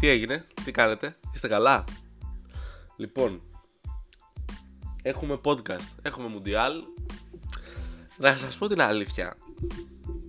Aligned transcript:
τι 0.00 0.08
έγινε, 0.08 0.44
τι 0.64 0.70
κάνετε, 0.70 1.16
είστε 1.34 1.48
καλά; 1.48 1.84
Λοιπόν, 2.96 3.42
έχουμε 5.02 5.40
podcast, 5.44 5.88
έχουμε 6.02 6.28
Μουντιάλ. 6.28 6.82
Να 8.16 8.36
σας 8.36 8.56
πω 8.56 8.66
την 8.68 8.80
αλήθεια. 8.80 9.36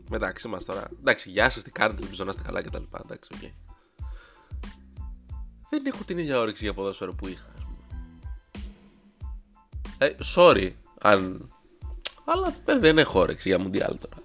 Μεταξύ 0.09 0.47
μας 0.47 0.65
τώρα. 0.65 0.89
Εντάξει, 0.99 1.29
γεια 1.29 1.49
σας, 1.49 1.63
τι 1.63 1.71
κάνετε, 1.71 2.01
ελπίζω 2.01 2.23
να 2.23 2.29
είστε 2.29 2.41
καλά 2.41 2.61
κτλ. 2.61 2.83
Εντάξει, 3.03 3.29
οκ. 3.33 3.51
Δεν 5.69 5.85
έχω 5.85 6.03
την 6.03 6.17
ίδια 6.17 6.39
όρεξη 6.39 6.63
για 6.63 6.73
ποδόσφαιρο 6.73 7.13
που 7.13 7.27
είχα. 7.27 7.45
ας 7.55 7.63
πούμε. 7.63 7.77
Ε, 9.97 10.15
sorry, 10.35 10.71
αν... 11.01 11.49
Αλλά 12.25 12.55
ε, 12.65 12.77
δεν 12.77 12.97
έχω 12.97 13.19
όρεξη 13.19 13.47
για 13.49 13.59
Μουντιάλ 13.59 13.97
τώρα. 13.97 14.23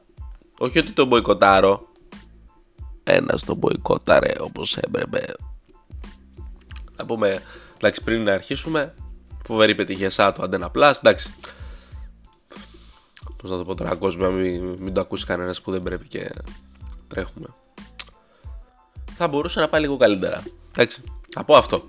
Όχι 0.59 0.79
ότι 0.79 0.93
το 0.93 1.05
μποϊκοτάρω. 1.05 1.89
Ένα 3.09 3.39
το 3.47 3.55
μποϊκόταρε 3.55 4.33
όπως 4.41 4.77
έπρεπε. 4.77 5.35
Να 6.97 7.07
πούμε, 7.07 7.43
εντάξει, 7.77 8.03
πριν 8.03 8.23
να 8.23 8.33
αρχίσουμε, 8.33 8.95
φοβερή 9.45 9.75
πετυχία 9.75 10.11
σαν 10.11 10.33
το 10.33 10.43
Αντένα 10.43 10.71
Plus, 10.75 10.93
εντάξει. 11.03 11.35
Πώς 13.37 13.51
να 13.51 13.57
το 13.57 13.63
πω 13.63 13.75
τώρα, 13.75 13.95
κόσμο, 13.95 14.31
μην, 14.31 14.77
μην 14.81 14.95
το 14.95 15.01
ακούσει 15.01 15.27
κανένας 15.27 15.61
που 15.61 15.71
δεν 15.71 15.83
πρέπει 15.83 16.09
και 16.09 16.31
τρέχουμε. 17.09 17.47
Θα 19.17 19.29
μπορούσε 19.29 19.61
να 19.61 19.69
πάει 19.69 19.81
λίγο 19.81 19.97
καλύτερα. 19.97 20.43
Εντάξει, 20.71 21.03
θα 21.29 21.45
πω 21.45 21.55
αυτό. 21.55 21.85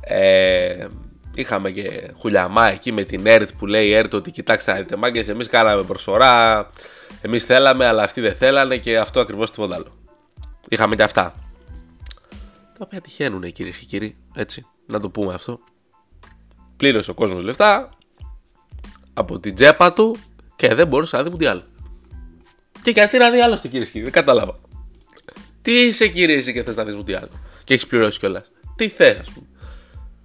Ε, 0.00 0.86
είχαμε 1.34 1.70
και 1.70 2.12
χουλιαμά 2.18 2.70
εκεί 2.70 2.92
με 2.92 3.04
την 3.04 3.26
ΕΡΤ 3.26 3.50
που 3.58 3.66
λέει 3.66 3.86
η 3.86 3.92
ΕΡΤ 3.92 4.14
ότι 4.14 4.30
κοιτάξτε 4.30 4.72
να 4.72 4.78
δείτε 4.78 4.96
μάγκες 4.96 5.28
εμείς 5.28 5.48
κάναμε 5.48 5.82
προσφορά 5.82 6.70
εμείς 7.20 7.44
θέλαμε 7.44 7.86
αλλά 7.86 8.02
αυτοί 8.02 8.20
δεν 8.20 8.36
θέλανε 8.36 8.76
και 8.76 8.98
αυτό 8.98 9.20
ακριβώς 9.20 9.50
τίποτα 9.50 9.74
άλλο 9.74 9.86
είχαμε 10.68 10.96
και 10.96 11.02
αυτά 11.02 11.34
τα 12.72 12.78
οποία 12.78 13.00
τυχαίνουν 13.00 13.52
κυρίες 13.52 13.78
και 13.78 13.84
κύριοι 13.84 14.16
έτσι 14.34 14.66
να 14.86 15.00
το 15.00 15.10
πούμε 15.10 15.34
αυτό 15.34 15.60
πλήρωσε 16.76 17.10
ο 17.10 17.14
κόσμος 17.14 17.42
λεφτά 17.42 17.88
από 19.14 19.40
την 19.40 19.54
τσέπα 19.54 19.92
του 19.92 20.16
και 20.56 20.74
δεν 20.74 20.86
μπορούσε 20.86 21.16
να 21.16 21.22
δει 21.22 21.36
τι 21.36 21.46
άλλο 21.46 21.62
και 22.82 22.90
γιατί 22.90 23.18
να 23.18 23.30
δει 23.30 23.40
άλλο 23.40 23.56
στην 23.56 23.70
κύριε 23.70 23.84
και 23.84 23.90
κύριοι 23.90 24.04
δεν 24.04 24.12
κατάλαβα 24.12 24.58
τι 25.62 25.72
είσαι 25.72 26.08
κύριε 26.08 26.36
εσύ 26.36 26.52
και 26.52 26.62
θες 26.62 26.76
να 26.76 26.84
δεις 26.84 27.04
τι 27.04 27.14
άλλο 27.14 27.30
και 27.64 27.74
έχεις 27.74 27.86
πληρώσει 27.86 28.18
κιόλας. 28.18 28.50
Τι 28.76 28.88
θες, 28.88 29.18
ας 29.18 29.30
πούμε 29.30 29.46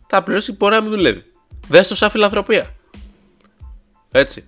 θα 0.09 0.23
πληρώσει 0.23 0.51
μπορεί 0.51 0.73
να 0.73 0.81
μην 0.81 0.89
δουλεύει. 0.89 1.23
Δες 1.67 1.87
το 1.87 1.95
σαν 1.95 2.09
φιλανθρωπία. 2.09 2.75
Έτσι. 4.11 4.43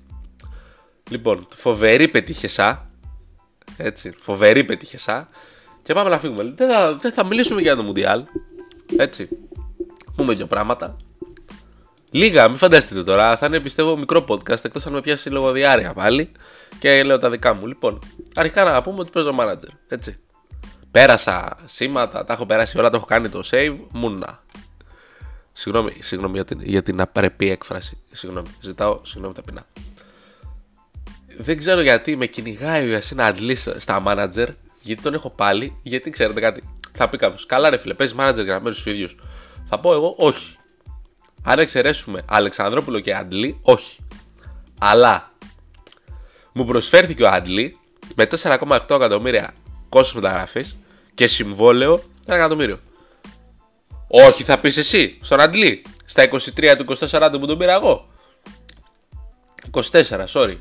Λοιπόν, 1.11 1.45
φοβερή 1.55 2.07
πετύχεσά. 2.07 2.89
Έτσι, 3.77 4.13
φοβερή 4.21 4.63
πετύχεσά. 4.63 5.25
Και 5.81 5.93
πάμε 5.93 6.09
να 6.09 6.19
φύγουμε. 6.19 6.53
Δεν 6.55 6.69
θα, 6.69 6.95
δεν 6.95 7.11
θα 7.11 7.25
μιλήσουμε 7.25 7.61
για 7.61 7.75
το 7.75 7.83
Μουντιάλ. 7.83 8.23
Έτσι. 8.97 9.29
Πούμε 10.15 10.33
δύο 10.33 10.45
πράγματα. 10.45 10.97
Λίγα, 12.11 12.47
μην 12.47 12.57
φανταστείτε 12.57 13.03
τώρα. 13.03 13.37
Θα 13.37 13.45
είναι 13.45 13.59
πιστεύω 13.59 13.97
μικρό 13.97 14.25
podcast 14.27 14.65
εκτός 14.65 14.85
αν 14.85 14.93
με 14.93 15.01
πιάσει 15.01 15.29
λογοδιάρεια 15.29 15.93
πάλι. 15.93 16.31
Και 16.79 17.03
λέω 17.03 17.17
τα 17.17 17.29
δικά 17.29 17.53
μου. 17.53 17.67
Λοιπόν, 17.67 17.99
αρχικά 18.35 18.63
να 18.63 18.81
πούμε 18.81 18.99
ότι 18.99 19.09
παίζω 19.09 19.35
manager. 19.39 19.73
Έτσι. 19.87 20.19
Πέρασα 20.91 21.57
σήματα, 21.65 22.25
τα 22.25 22.33
έχω 22.33 22.45
περάσει 22.45 22.77
όλα, 22.77 22.89
το 22.89 22.95
έχω 22.95 23.05
κάνει 23.05 23.29
το 23.29 23.41
save. 23.51 23.75
Μούνα. 23.91 24.39
Συγγνώμη, 25.53 25.91
συγγνώμη 25.99 26.33
για, 26.33 26.45
την, 26.45 26.59
για 26.61 26.83
την 26.83 27.01
απρεπή 27.01 27.49
έκφραση. 27.49 27.97
Συγγνώμη, 28.11 28.47
ζητάω 28.61 28.99
συγγνώμη 29.03 29.33
ταπεινά. 29.33 29.65
Δεν 31.37 31.57
ξέρω 31.57 31.81
γιατί 31.81 32.15
με 32.15 32.25
κυνηγάει 32.25 32.87
ο 32.87 32.89
Ιασίνα 32.91 33.25
Αντλή 33.25 33.55
στα 33.55 34.03
manager, 34.05 34.47
γιατί 34.81 35.01
τον 35.01 35.13
έχω 35.13 35.29
πάλι, 35.29 35.77
γιατί 35.83 36.09
ξέρετε 36.09 36.39
κάτι. 36.39 36.63
Θα 36.91 37.09
πει 37.09 37.17
κάποιος, 37.17 37.45
καλά 37.45 37.69
ρε 37.69 37.77
φίλε, 37.77 37.93
παίζεις 37.93 38.15
manager 38.19 38.43
για 38.43 38.53
να 38.53 38.59
μένεις 38.59 38.77
στου 38.77 38.89
ίδιου. 38.89 39.07
Θα 39.69 39.79
πω 39.79 39.93
εγώ, 39.93 40.15
όχι. 40.17 40.55
Αν 41.43 41.59
εξαιρέσουμε 41.59 42.23
Αλεξανδρόπουλο 42.27 42.99
και 42.99 43.15
Αντλή, 43.15 43.59
όχι. 43.61 43.99
Αλλά 44.79 45.31
μου 46.51 46.65
προσφέρθηκε 46.65 47.23
ο 47.23 47.29
Αντλή 47.29 47.77
με 48.15 48.27
4,8 48.43 48.79
εκατομμύρια 48.89 49.53
κόστος 49.89 50.21
μεταγραφής 50.21 50.77
και 51.13 51.27
συμβόλαιο 51.27 52.03
1 52.25 52.33
εκατομμύριο. 52.33 52.79
Όχι, 54.07 54.43
θα 54.43 54.57
πεις 54.57 54.77
εσύ, 54.77 55.17
στον 55.21 55.39
Αντλή. 55.39 55.81
Στα 56.05 56.23
23 56.23 56.75
του 56.77 56.85
24 57.09 57.29
του 57.31 57.39
που 57.39 57.45
τον 57.47 57.57
πήρα 57.57 57.73
εγώ. 57.73 58.07
24, 59.71 60.25
sorry. 60.33 60.57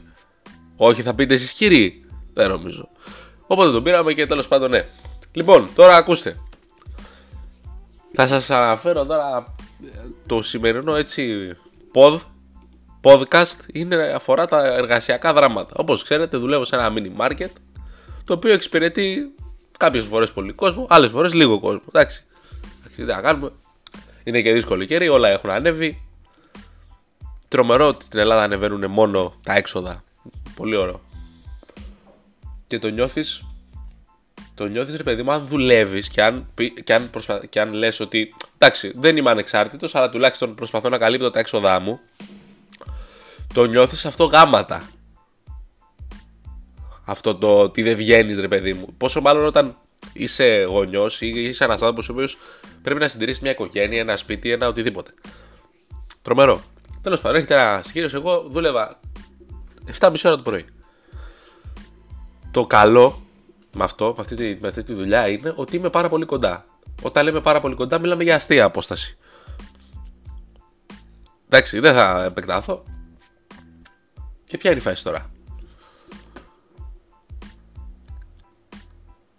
Όχι, 0.82 1.02
θα 1.02 1.14
πείτε 1.14 1.34
εσείς 1.34 1.52
κύριοι. 1.52 2.04
Δεν 2.34 2.48
νομίζω. 2.48 2.88
Οπότε 3.46 3.70
τον 3.70 3.82
πήραμε 3.82 4.12
και 4.12 4.26
τέλος 4.26 4.48
πάντων 4.48 4.70
ναι. 4.70 4.86
Λοιπόν, 5.32 5.68
τώρα 5.74 5.96
ακούστε. 5.96 6.40
Θα 8.12 8.26
σας 8.26 8.50
αναφέρω 8.50 9.06
τώρα 9.06 9.54
το 10.26 10.42
σημερινό 10.42 10.94
έτσι 10.94 11.52
pod, 11.94 12.18
podcast 13.02 13.56
είναι, 13.72 13.96
αφορά 13.96 14.46
τα 14.46 14.66
εργασιακά 14.66 15.32
δράματα. 15.32 15.72
Όπως 15.76 16.02
ξέρετε 16.02 16.36
δουλεύω 16.36 16.64
σε 16.64 16.76
ένα 16.76 16.92
mini 16.96 17.26
market 17.26 17.50
το 18.24 18.32
οποίο 18.32 18.52
εξυπηρετεί 18.52 19.34
κάποιες 19.76 20.04
φορές 20.04 20.32
πολύ 20.32 20.52
κόσμο, 20.52 20.86
άλλες 20.88 21.10
φορές 21.10 21.34
λίγο 21.34 21.60
κόσμο. 21.60 21.82
Εντάξει 21.88 22.24
τι 22.96 23.02
να 23.02 23.20
κάνουμε. 23.20 23.52
Είναι 24.24 24.42
και 24.42 24.52
δύσκολη 24.52 24.86
καιρή, 24.86 25.08
όλα 25.08 25.28
έχουν 25.28 25.50
ανέβει. 25.50 26.02
Τρομερό 27.48 27.86
ότι 27.86 28.04
στην 28.04 28.18
Ελλάδα 28.18 28.42
ανεβαίνουν 28.42 28.90
μόνο 28.90 29.34
τα 29.42 29.54
έξοδα. 29.54 30.04
Πολύ 30.60 30.76
ωραίο. 30.76 31.00
Και 32.66 32.78
το 32.78 32.88
νιώθεις. 32.88 33.44
Το 34.54 34.66
νιώθεις 34.66 34.96
ρε 34.96 35.02
παιδί 35.02 35.22
μου, 35.22 35.32
αν 35.32 35.46
δουλεύεις 35.46 36.08
και 36.08 36.22
αν, 36.22 36.46
και 36.84 36.94
αν, 36.94 37.10
προσπα... 37.10 37.46
και 37.46 37.60
αν 37.60 37.72
λες 37.72 38.00
ότι 38.00 38.34
εντάξει, 38.58 38.92
δεν 38.94 39.16
είμαι 39.16 39.30
ανεξάρτητος, 39.30 39.94
αλλά 39.94 40.10
τουλάχιστον 40.10 40.54
προσπαθώ 40.54 40.88
να 40.88 40.98
καλύπτω 40.98 41.30
τα 41.30 41.38
έξοδά 41.38 41.80
μου. 41.80 42.00
Το 43.54 43.64
νιώθεις 43.64 44.06
αυτό 44.06 44.24
γάματα. 44.24 44.90
Αυτό 47.04 47.34
το 47.34 47.58
ότι 47.58 47.82
δεν 47.82 47.94
βγαίνεις, 47.94 48.38
ρε 48.40 48.48
παιδί 48.48 48.72
μου. 48.72 48.94
Πόσο 48.96 49.20
μάλλον 49.20 49.44
όταν 49.44 49.76
είσαι 50.12 50.62
γονιός 50.68 51.20
ή 51.20 51.28
είσαι 51.28 51.64
ένας 51.64 51.80
άνθρωπος 51.80 52.08
ο 52.08 52.12
οποίος 52.12 52.38
πρέπει 52.82 53.00
να 53.00 53.08
συντηρήσεις 53.08 53.42
μια 53.42 53.50
οικογένεια, 53.50 54.00
ένα 54.00 54.16
σπίτι, 54.16 54.50
ένα 54.50 54.68
οτιδήποτε. 54.68 55.14
Τρομερό. 56.22 56.62
Τέλος 57.02 57.20
πάντων, 57.20 57.36
έρχεται 57.36 57.54
ένα 57.54 57.84
κύριο. 57.92 58.10
Εγώ 58.12 58.46
δούλευα 58.48 59.00
7,5 59.98 60.14
ώρα 60.24 60.36
το 60.36 60.42
πρωί. 60.42 60.64
Το 62.50 62.66
καλό 62.66 63.22
με 63.72 63.84
αυτό, 63.84 64.06
με 64.06 64.20
αυτή, 64.20 64.34
τη, 64.34 64.58
με 64.60 64.68
αυτή 64.68 64.82
τη 64.82 64.94
δουλειά 64.94 65.28
είναι 65.28 65.52
ότι 65.56 65.76
είμαι 65.76 65.90
πάρα 65.90 66.08
πολύ 66.08 66.24
κοντά. 66.24 66.64
Όταν 67.02 67.24
λέμε 67.24 67.40
πάρα 67.40 67.60
πολύ 67.60 67.74
κοντά, 67.74 67.98
μιλάμε 67.98 68.22
για 68.22 68.34
αστεία 68.34 68.64
απόσταση. 68.64 69.18
Εντάξει, 71.46 71.78
δεν 71.78 71.94
θα 71.94 72.24
επεκτάθω. 72.24 72.84
Και 74.46 74.56
ποια 74.56 74.70
είναι 74.70 74.80
η 74.80 74.82
φάση 74.82 75.04
τώρα; 75.04 75.30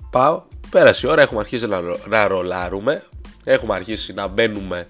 Πάω, 0.09 0.44
πέρασε 0.69 1.07
η 1.07 1.09
ώρα, 1.09 1.22
έχουμε 1.22 1.40
αρχίσει 1.40 1.67
να, 1.67 1.81
να 2.07 2.28
ρολάρουμε. 2.28 3.03
Έχουμε 3.44 3.75
αρχίσει 3.75 4.13
να 4.13 4.28
μπαίνουμε 4.28 4.90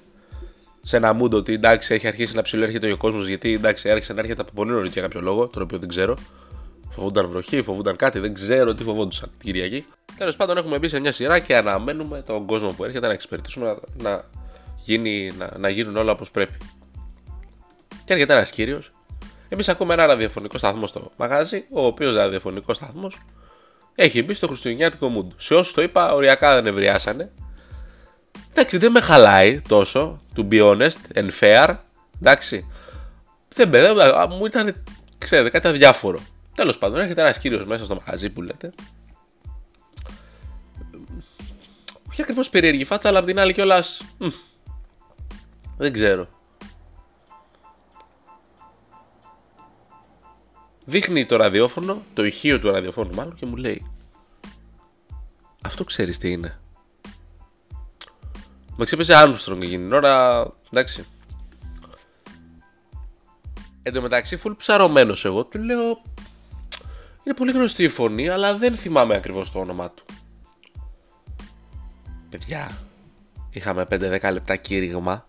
σε 0.83 0.97
ένα 0.97 1.21
mood 1.21 1.31
ότι 1.31 1.53
εντάξει 1.53 1.93
έχει 1.93 2.07
αρχίσει 2.07 2.35
να 2.35 2.41
ψηλοέρχεται 2.41 2.91
ο 2.91 2.97
κόσμος 2.97 3.27
γιατί 3.27 3.53
εντάξει 3.53 3.89
άρχισε 3.89 4.13
να 4.13 4.19
έρχεται 4.19 4.41
από 4.41 4.51
πολύ 4.55 4.71
νωρίς 4.71 4.93
για 4.93 5.01
κάποιο 5.01 5.21
λόγο, 5.21 5.47
τον 5.47 5.61
οποίο 5.61 5.77
δεν 5.77 5.89
ξέρω. 5.89 6.17
Φοβούνταν 6.89 7.27
βροχή, 7.27 7.61
φοβούνταν 7.61 7.95
κάτι, 7.95 8.19
δεν 8.19 8.33
ξέρω 8.33 8.73
τι 8.73 8.83
φοβόντουσαν 8.83 9.29
την 9.29 9.51
Κυριακή. 9.53 9.85
Τέλος 10.17 10.35
πάντων, 10.35 10.57
έχουμε 10.57 10.79
μπει 10.79 10.89
σε 10.89 10.99
μια 10.99 11.11
σειρά 11.11 11.39
και 11.39 11.55
αναμένουμε 11.55 12.21
τον 12.21 12.45
κόσμο 12.45 12.69
που 12.69 12.83
έρχεται 12.83 13.07
να 13.07 13.13
εξυπηρετήσουμε 13.13 13.65
να, 13.65 14.09
να, 14.09 14.23
γίνει, 14.83 15.31
να, 15.37 15.57
να 15.57 15.69
γίνουν 15.69 15.95
όλα 15.97 16.11
όπως 16.11 16.31
πρέπει. 16.31 16.57
Και 18.05 18.13
έρχεται 18.13 18.33
ένας 18.33 18.49
κύριος. 18.49 18.91
Εμείς 19.49 19.69
ακούμε 19.69 19.93
ένα 19.93 20.05
ραδιοφωνικό 20.05 20.57
σταθμό 20.57 20.87
στο 20.87 21.11
μαγάζι, 21.17 21.65
ο 21.71 21.85
οποίος 21.85 22.15
ραδιοφωνικός 22.15 22.75
σταθμός 22.75 23.17
έχει 23.95 24.23
μπει 24.23 24.33
στο 24.33 24.47
χριστουγεννιάτικο 24.47 25.11
mood. 25.17 25.35
Σε 25.37 25.53
όσους 25.53 25.73
το 25.73 25.81
είπα, 25.81 26.13
οριακά 26.13 26.53
δεν 26.55 26.65
ευριάσανε. 26.65 27.31
Εντάξει, 28.51 28.77
δεν 28.77 28.91
με 28.91 29.01
χαλάει 29.01 29.61
τόσο, 29.61 30.21
to 30.35 30.47
be 30.49 30.61
honest 30.61 30.97
and 31.15 31.29
fair. 31.39 31.77
Εντάξει. 32.21 32.67
Δεν 33.53 33.67
μπερδεύω, 33.67 34.27
μου 34.27 34.45
ήταν, 34.45 34.83
ξέρετε, 35.17 35.49
κάτι 35.49 35.67
αδιάφορο. 35.67 36.19
Τέλος 36.55 36.77
πάντων, 36.77 36.99
έρχεται 36.99 37.21
ένας 37.21 37.37
κύριος 37.37 37.65
μέσα 37.65 37.85
στο 37.85 37.95
μαγαζί 37.95 38.29
που 38.29 38.41
λέτε. 38.41 38.69
Όχι 42.09 42.21
ακριβώς 42.21 42.49
περίεργη 42.49 42.83
φάτσα, 42.83 43.07
αλλά 43.09 43.17
από 43.17 43.27
την 43.27 43.39
άλλη 43.39 43.53
κιόλας. 43.53 44.01
Δεν 45.77 45.93
ξέρω. 45.93 46.27
Δείχνει 50.85 51.25
το 51.25 51.35
ραδιόφωνο, 51.35 52.01
το 52.13 52.25
ηχείο 52.25 52.59
του 52.59 52.71
ραδιοφώνου 52.71 53.15
μάλλον 53.15 53.35
και 53.35 53.45
μου 53.45 53.55
λέει 53.55 53.91
Αυτό 55.61 55.83
ξέρεις 55.83 56.17
τι 56.17 56.31
είναι 56.31 56.59
Με 58.77 58.85
ξέπεσε 58.85 59.13
Armstrong 59.15 59.61
εκείνη 59.61 59.77
την 59.77 59.93
ώρα 59.93 60.45
Εντάξει 60.71 61.05
Εν 63.83 63.93
τω 63.93 64.01
μεταξύ 64.01 64.37
φουλ 64.37 64.53
ψαρωμένος 64.53 65.25
εγώ 65.25 65.43
Του 65.43 65.59
λέω 65.59 66.01
Είναι 67.23 67.35
πολύ 67.35 67.51
γνωστή 67.51 67.83
η 67.83 67.89
φωνή 67.89 68.29
αλλά 68.29 68.57
δεν 68.57 68.75
θυμάμαι 68.75 69.15
ακριβώς 69.15 69.51
το 69.51 69.59
όνομά 69.59 69.91
του 69.91 70.03
Παιδιά, 72.31 72.71
είχαμε 73.49 73.85
5-10 73.89 74.29
λεπτά 74.31 74.55
κήρυγμα. 74.55 75.27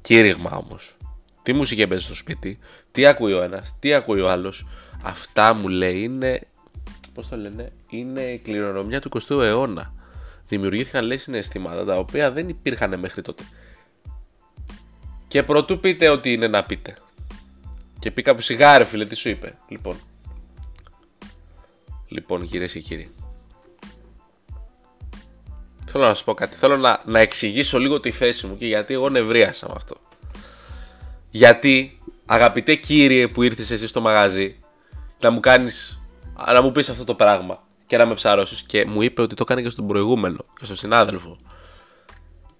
Κήρυγμα 0.00 0.50
όμως. 0.56 0.96
Τι 1.42 1.52
μουσική 1.52 1.86
παίζει 1.86 2.04
στο 2.04 2.14
σπίτι, 2.14 2.58
τι 2.90 3.06
ακούει 3.06 3.32
ο 3.32 3.42
ένας, 3.42 3.76
τι 3.78 3.94
ακούει 3.94 4.20
ο 4.20 4.30
άλλος. 4.30 4.66
Αυτά 5.02 5.54
μου 5.54 5.68
λέει 5.68 6.02
είναι, 6.02 6.40
πώς 7.14 7.28
το 7.28 7.36
λένε, 7.36 7.72
είναι 7.88 8.20
η 8.20 8.38
κληρονομιά 8.38 9.00
του 9.00 9.08
20ου 9.20 9.40
αιώνα. 9.42 9.93
Δημιουργήθηκαν 10.48 11.04
λέει 11.04 11.18
συναισθήματα 11.18 11.84
τα 11.84 11.98
οποία 11.98 12.30
δεν 12.30 12.48
υπήρχαν 12.48 12.98
μέχρι 12.98 13.22
τότε. 13.22 13.44
Και 15.28 15.42
πρωτού 15.42 15.80
πείτε 15.80 16.08
ότι 16.08 16.32
είναι 16.32 16.48
να 16.48 16.64
πείτε. 16.64 16.96
Και 17.98 18.10
πει 18.10 18.22
κάπου 18.22 18.40
σιγάρε 18.40 18.84
φίλε, 18.84 19.06
τι 19.06 19.14
σου 19.14 19.28
είπε; 19.28 19.56
Λοιπόν. 19.68 19.96
Λοιπόν 22.08 22.46
κυρίες 22.46 22.72
και 22.72 22.80
κύριοι. 22.80 23.10
Θέλω 25.84 26.04
να 26.04 26.14
σα 26.14 26.24
πω 26.24 26.34
κάτι. 26.34 26.56
Θέλω 26.56 26.76
να, 26.76 27.02
να 27.04 27.18
εξηγήσω 27.18 27.78
λίγο 27.78 28.00
τη 28.00 28.10
θέση 28.10 28.46
μου 28.46 28.56
και 28.56 28.66
γιατί 28.66 28.94
εγώ 28.94 29.08
νευρίασα 29.08 29.68
με 29.68 29.74
αυτό. 29.76 29.96
Γιατί, 31.30 32.00
αγαπητέ 32.26 32.74
κύριε 32.74 33.28
που 33.28 33.42
ήρθες 33.42 33.70
εσύ 33.70 33.86
στο 33.86 34.00
μαγαζί 34.00 34.56
να 35.20 35.30
μου 35.30 35.40
κάνεις, 35.40 36.00
να 36.52 36.62
μου 36.62 36.72
πεις 36.72 36.88
αυτό 36.88 37.04
το 37.04 37.14
πράγμα 37.14 37.62
και 37.94 38.00
να 38.00 38.06
με 38.06 38.14
ψαρώσεις 38.14 38.62
και 38.62 38.86
μου 38.86 39.02
είπε 39.02 39.22
ότι 39.22 39.34
το 39.34 39.42
έκανε 39.46 39.62
και 39.62 39.68
στον 39.68 39.86
προηγούμενο 39.86 40.36
και 40.58 40.64
στον 40.64 40.76
συνάδελφο. 40.76 41.36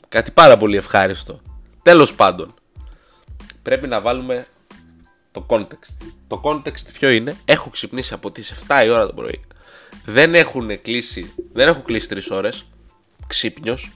Κάτι 0.08 0.30
πάρα 0.30 0.56
πολύ 0.56 0.76
ευχάριστο. 0.76 1.40
Τέλος 1.82 2.14
πάντων, 2.14 2.54
πρέπει 3.62 3.86
να 3.86 4.00
βάλουμε 4.00 4.46
το 5.32 5.46
context. 5.48 6.06
Το 6.28 6.40
context 6.44 6.86
ποιο 6.92 7.10
είναι, 7.10 7.36
έχω 7.44 7.70
ξυπνήσει 7.70 8.14
από 8.14 8.30
τις 8.30 8.64
7 8.68 8.84
η 8.84 8.88
ώρα 8.88 9.06
το 9.06 9.12
πρωί. 9.12 9.40
Δεν 10.04 10.34
έχουν 10.34 10.82
κλείσει, 10.82 11.34
δεν 11.52 11.68
έχω 11.68 11.82
κλείσει 11.82 12.08
3 12.10 12.20
ώρες, 12.30 12.66
ξύπνιος. 13.26 13.92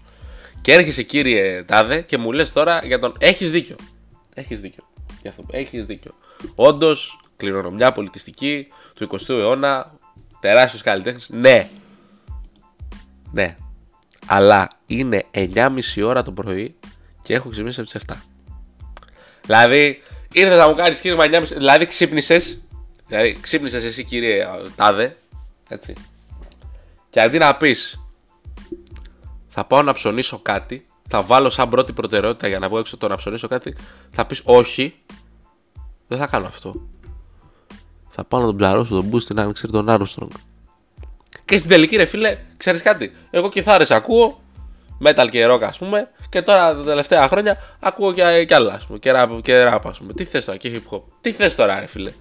Και 0.61 0.73
έρχεσαι 0.73 1.03
κύριε 1.03 1.63
Τάδε 1.63 2.01
και 2.01 2.19
μου 2.19 2.33
λες 2.33 2.53
τώρα 2.53 2.81
για 2.85 2.99
τον... 2.99 3.15
Έχεις 3.19 3.51
δίκιο. 3.51 3.77
Έχεις 4.35 4.61
δίκιο. 4.61 4.85
Έχεις 5.51 5.87
δίκιο. 5.87 6.15
Όντως, 6.55 7.21
κληρονομιά 7.37 7.93
πολιτιστική 7.93 8.69
του 8.95 9.09
20ου 9.11 9.29
αιώνα, 9.29 9.99
τεράστιος 10.41 10.83
καλλιτέχνης. 10.83 11.29
Ναι. 11.29 11.69
Ναι. 13.33 13.57
Αλλά 14.27 14.71
είναι 14.87 15.25
9.30 15.31 16.03
ώρα 16.05 16.23
το 16.23 16.33
πρωί 16.33 16.75
και 17.23 17.35
έχω 17.35 17.49
ξυπνήσει 17.49 17.81
από 17.81 17.91
τις 17.91 18.03
7. 18.09 18.15
Δηλαδή, 19.43 20.03
ήρθες 20.33 20.59
να 20.59 20.69
μου 20.69 20.75
κάνεις 20.75 21.01
κήρυγμα 21.01 21.25
9.30. 21.25 21.43
Δηλαδή, 21.57 21.87
ξύπνησες. 21.87 22.59
Δηλαδή, 23.07 23.37
ξύπνησες 23.41 23.85
εσύ, 23.85 24.05
κύριε 24.05 24.47
Τάδε. 24.77 25.17
Έτσι. 25.69 25.95
Και 27.11 27.21
αντί 27.21 27.39
να 27.39 27.57
πεις, 27.57 28.01
θα 29.49 29.65
πάω 29.65 29.83
να 29.83 29.93
ψωνίσω 29.93 30.39
κάτι, 30.39 30.87
θα 31.09 31.23
βάλω 31.23 31.49
σαν 31.49 31.69
πρώτη 31.71 31.93
προτεραιότητα 31.93 32.49
για 32.49 32.59
να 32.59 32.69
βγω 32.69 32.79
έξω 32.79 32.97
το 32.97 33.09
να 33.09 33.17
ψωνίσω 33.17 33.49
κάτι, 33.49 33.77
θα 34.11 34.27
πεις 34.27 34.43
όχι, 34.45 34.95
δεν 36.09 36.19
θα 36.19 36.27
κάνω 36.27 36.47
αυτό. 36.47 36.89
Θα 38.21 38.25
πάω 38.25 38.41
να 38.41 38.47
τον 38.47 38.57
πλαρώσω 38.57 38.95
τον 38.95 39.11
boost 39.13 39.35
να 39.35 39.53
ξέρει 39.53 39.73
τον 39.73 39.87
Armstrong. 39.89 40.29
Και 41.45 41.59
στην 41.59 41.71
τελική, 41.71 41.97
ρε 41.97 42.05
φίλε, 42.05 42.39
ξέρεις 42.57 42.83
κάτι; 42.83 43.13
Εγώ 43.31 43.49
κιθάρε 43.49 43.85
ακούω, 43.89 44.41
metal 45.05 45.29
και 45.31 45.47
rock, 45.47 45.63
ας 45.63 45.79
πούμε, 45.79 46.09
και 46.29 46.43
τώρα 46.43 46.75
τα 46.75 46.83
τελευταία 46.83 47.29
χρόνια 47.29 47.57
ακούω 47.81 48.13
και, 48.13 48.45
και 48.45 48.55
άλλα, 48.55 48.75
ας 48.75 48.87
πούμε, 48.87 48.99
και 48.99 49.13
rap, 49.15 49.39
και 49.43 49.69
rap, 49.73 49.81
ας 49.85 49.99
πούμε. 49.99 50.13
Τι 50.13 50.25
θες 50.25 50.45
τώρα, 50.45 50.59
και 50.59 50.71
hip 50.75 50.95
hop; 50.97 51.03
Τι 51.21 51.33
θες 51.33 51.55
τώρα, 51.55 51.81
ρε 51.81 51.87
φίλε; 51.87 52.13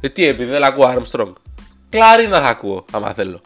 Ε, 0.00 0.08
τι, 0.08 0.26
επειδή 0.26 0.50
δεν 0.50 0.64
ακούω 0.64 0.94
Armstrong. 0.94 1.32
Κλάρινα 1.88 2.40
θα 2.40 2.48
ακούω, 2.48 2.84
άμα 2.92 3.12
θέλω. 3.12 3.40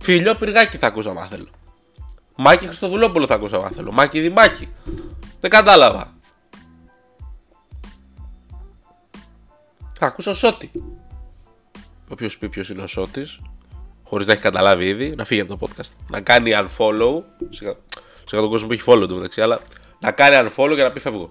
Φιλιό 0.00 0.34
πυργάκι 0.34 0.76
θα 0.76 0.86
ακούσω, 0.86 1.10
άμα 1.10 1.26
θέλω. 1.30 1.48
Μάκη 2.36 2.66
Χριστοδουλόπουλο 2.66 3.26
θα 3.26 3.34
ακούσω, 3.34 3.56
άμα 3.56 3.70
θέλω. 3.76 3.92
Μάκη 3.92 4.20
Δημάκη. 4.20 4.68
Δεν 5.40 5.50
κατάλαβα. 5.50 6.12
Θα 10.02 10.08
ακούσω 10.10 10.34
Σότι. 10.34 10.70
Όποιος 12.08 12.38
πει 12.38 12.48
ποιος 12.48 12.70
είναι 12.70 12.82
ο 12.82 12.86
Σότη, 12.86 13.26
χωρίς 14.02 14.26
να 14.26 14.32
έχει 14.32 14.42
καταλάβει 14.42 14.88
ήδη, 14.88 15.14
να 15.16 15.24
φύγει 15.24 15.40
από 15.40 15.56
το 15.56 15.66
podcast. 15.66 15.90
Να 16.08 16.20
κάνει 16.20 16.50
unfollow. 16.54 17.22
Σε, 17.48 17.76
σε 18.24 18.36
τον 18.36 18.48
κόσμο 18.48 18.66
που 18.66 18.72
έχει 18.72 18.82
follow 18.86 19.08
του 19.08 19.14
μεταξύ, 19.14 19.42
αλλά 19.42 19.60
να 20.00 20.10
κάνει 20.10 20.48
unfollow 20.48 20.72
και 20.76 20.82
να 20.82 20.92
πει 20.92 21.00
φεύγω. 21.00 21.30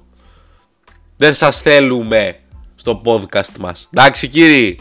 Δεν 1.18 1.34
σας 1.34 1.62
θέλουμε 1.62 2.40
στο 2.76 3.02
podcast 3.06 3.58
μας. 3.60 3.90
Εντάξει, 3.94 4.28
κύριοι. 4.28 4.80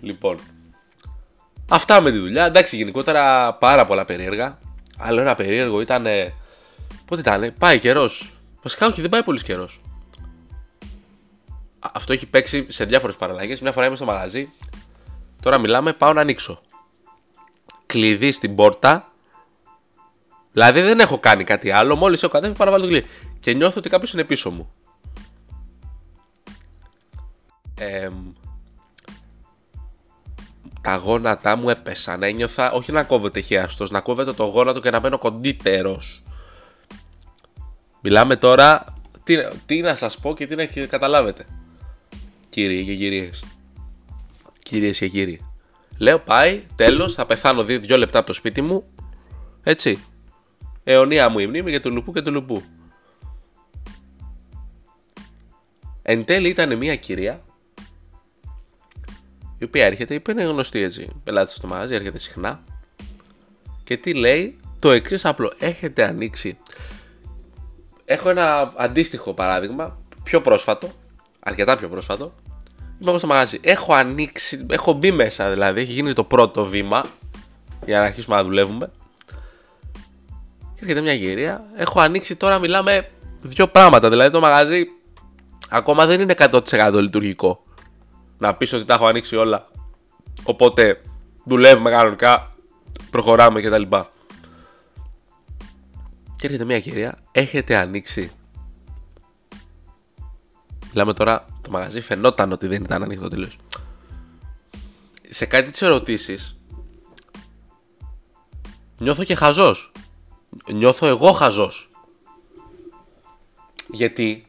Λοιπόν. 0.00 0.38
Αυτά 1.68 2.00
με 2.00 2.10
τη 2.10 2.18
δουλειά. 2.18 2.44
Εντάξει, 2.44 2.76
γενικότερα 2.76 3.54
πάρα 3.54 3.84
πολλά 3.84 4.04
περίεργα. 4.04 4.58
Άλλο 4.98 5.20
ένα 5.20 5.34
περίεργο 5.34 5.80
ήταν. 5.80 6.06
Πότε 7.04 7.20
ήταν, 7.20 7.54
πάει 7.58 7.78
καιρός. 7.78 8.32
Βασικά, 8.62 8.86
όχι, 8.86 9.00
δεν 9.00 9.10
πάει 9.10 9.22
πολύς 9.22 9.42
καιρός 9.42 9.80
αυτό 11.80 12.12
έχει 12.12 12.26
παίξει 12.26 12.66
σε 12.68 12.84
διάφορες 12.84 13.16
παραλλαγές. 13.16 13.60
Μια 13.60 13.72
φορά 13.72 13.86
είμαι 13.86 13.96
στο 13.96 14.04
μαγαζί, 14.04 14.50
τώρα 15.42 15.58
μιλάμε, 15.58 15.92
πάω 15.92 16.12
να 16.12 16.20
ανοίξω. 16.20 16.60
Κλειδί 17.86 18.32
στην 18.32 18.54
πόρτα. 18.54 19.12
Δηλαδή 20.52 20.80
δεν 20.80 21.00
έχω 21.00 21.18
κάνει 21.18 21.44
κάτι 21.44 21.70
άλλο. 21.70 21.96
Μόλις 21.96 22.22
έχω 22.22 22.32
κατέβει, 22.32 22.56
πάω 22.56 22.66
να 22.66 22.72
βάλω 22.72 22.84
το 22.84 22.90
κλειδί. 22.90 23.06
Και 23.40 23.54
νιώθω 23.54 23.78
ότι 23.78 23.88
κάποιος 23.88 24.12
είναι 24.12 24.24
πίσω 24.24 24.50
μου. 24.50 24.72
τα 30.80 30.96
γόνατά 30.96 31.56
μου 31.56 31.68
έπεσαν. 31.68 32.22
Ένιωθα 32.22 32.72
όχι 32.72 32.92
να 32.92 33.02
κόβεται 33.02 33.40
χιάστο, 33.40 33.86
να 33.90 34.00
κόβεται 34.00 34.32
το 34.32 34.44
γόνατο 34.44 34.80
και 34.80 34.90
να 34.90 35.00
μένω 35.00 35.18
κοντύτερος. 35.18 36.22
Μιλάμε 38.00 38.36
τώρα. 38.36 38.84
Τι, 39.24 39.36
τι 39.66 39.80
να 39.80 39.94
σας 39.94 40.18
πω 40.18 40.34
και 40.34 40.46
τι 40.46 40.54
να 40.80 40.86
καταλάβετε 40.86 41.46
κύριοι 42.50 42.84
και 42.84 42.94
κυρίες. 42.94 43.42
Κυρίες 44.62 44.98
και 44.98 45.08
κύριοι. 45.08 45.40
Λέω 45.98 46.18
πάει, 46.18 46.64
τέλος, 46.76 47.14
θα 47.14 47.26
πεθάνω 47.26 47.64
δύο, 47.64 47.78
δύο 47.78 47.96
λεπτά 47.96 48.18
από 48.18 48.26
το 48.26 48.32
σπίτι 48.32 48.62
μου. 48.62 48.84
Έτσι. 49.62 50.04
Αιωνία 50.84 51.28
μου 51.28 51.38
η 51.38 51.46
μνήμη 51.46 51.70
για 51.70 51.80
το 51.80 51.90
λουπού 51.90 52.12
και 52.12 52.22
το 52.22 52.30
λουπού. 52.30 52.62
Εν 56.02 56.24
τέλει 56.24 56.48
ήταν 56.48 56.76
μια 56.76 56.96
κυρία 56.96 57.42
η 59.60 59.64
οποία 59.64 59.86
έρχεται, 59.86 60.14
η 60.14 60.22
είναι 60.30 60.42
γνωστή 60.42 60.82
έτσι, 60.82 61.08
πελάτης 61.24 61.54
στο 61.54 61.66
μαγαζί, 61.66 61.94
έρχεται 61.94 62.18
συχνά 62.18 62.64
και 63.84 63.96
τι 63.96 64.14
λέει, 64.14 64.60
το 64.78 64.90
εξής 64.90 65.24
απλό, 65.24 65.52
έχετε 65.58 66.04
ανοίξει. 66.04 66.56
Έχω 68.04 68.28
ένα 68.28 68.72
αντίστοιχο 68.76 69.34
παράδειγμα, 69.34 69.98
πιο 70.22 70.40
πρόσφατο, 70.40 70.90
αρκετά 71.40 71.76
πιο 71.76 71.88
πρόσφατο. 71.88 72.34
Είμαι 73.00 73.10
εγώ 73.10 73.18
στο 73.18 73.26
μαγαζί. 73.26 73.58
Έχω 73.62 73.94
ανοίξει, 73.94 74.66
έχω 74.70 74.92
μπει 74.92 75.10
μέσα 75.10 75.50
δηλαδή. 75.50 75.80
Έχει 75.80 75.92
γίνει 75.92 76.12
το 76.12 76.24
πρώτο 76.24 76.66
βήμα 76.66 77.04
για 77.86 77.98
να 77.98 78.04
αρχίσουμε 78.04 78.36
να 78.36 78.44
δουλεύουμε. 78.44 78.90
Και 80.74 80.80
έρχεται 80.80 81.00
μια 81.00 81.12
γυρία. 81.12 81.64
Έχω 81.76 82.00
ανοίξει 82.00 82.36
τώρα, 82.36 82.58
μιλάμε 82.58 83.08
δύο 83.42 83.68
πράγματα. 83.68 84.08
Δηλαδή 84.08 84.30
το 84.30 84.40
μαγαζί 84.40 84.84
ακόμα 85.68 86.06
δεν 86.06 86.20
είναι 86.20 86.34
100% 86.38 86.92
λειτουργικό. 86.92 87.62
Να 88.38 88.54
πεις 88.54 88.72
ότι 88.72 88.84
τα 88.84 88.94
έχω 88.94 89.06
ανοίξει 89.06 89.36
όλα. 89.36 89.68
Οπότε 90.42 91.00
δουλεύουμε 91.44 91.90
κανονικά, 91.90 92.54
προχωράμε 93.10 93.60
κτλ. 93.60 93.82
Και 96.36 96.46
έρχεται 96.46 96.64
μια 96.64 96.80
κυρία, 96.80 97.18
έχετε 97.32 97.76
ανοίξει 97.76 98.30
Μιλάμε 100.92 101.12
τώρα, 101.12 101.44
το 101.62 101.70
μαγαζί 101.70 102.00
φαινόταν 102.00 102.52
ότι 102.52 102.66
δεν 102.66 102.82
ήταν 102.82 103.02
ανοιχτό 103.02 103.28
τελείως. 103.28 103.58
Σε 105.28 105.46
κάτι 105.46 105.70
τις 105.70 105.82
ερωτήσεις, 105.82 106.60
νιώθω 108.98 109.24
και 109.24 109.34
χαζός. 109.34 109.92
Νιώθω 110.72 111.06
εγώ 111.06 111.32
χαζός. 111.32 111.88
Γιατί 113.92 114.46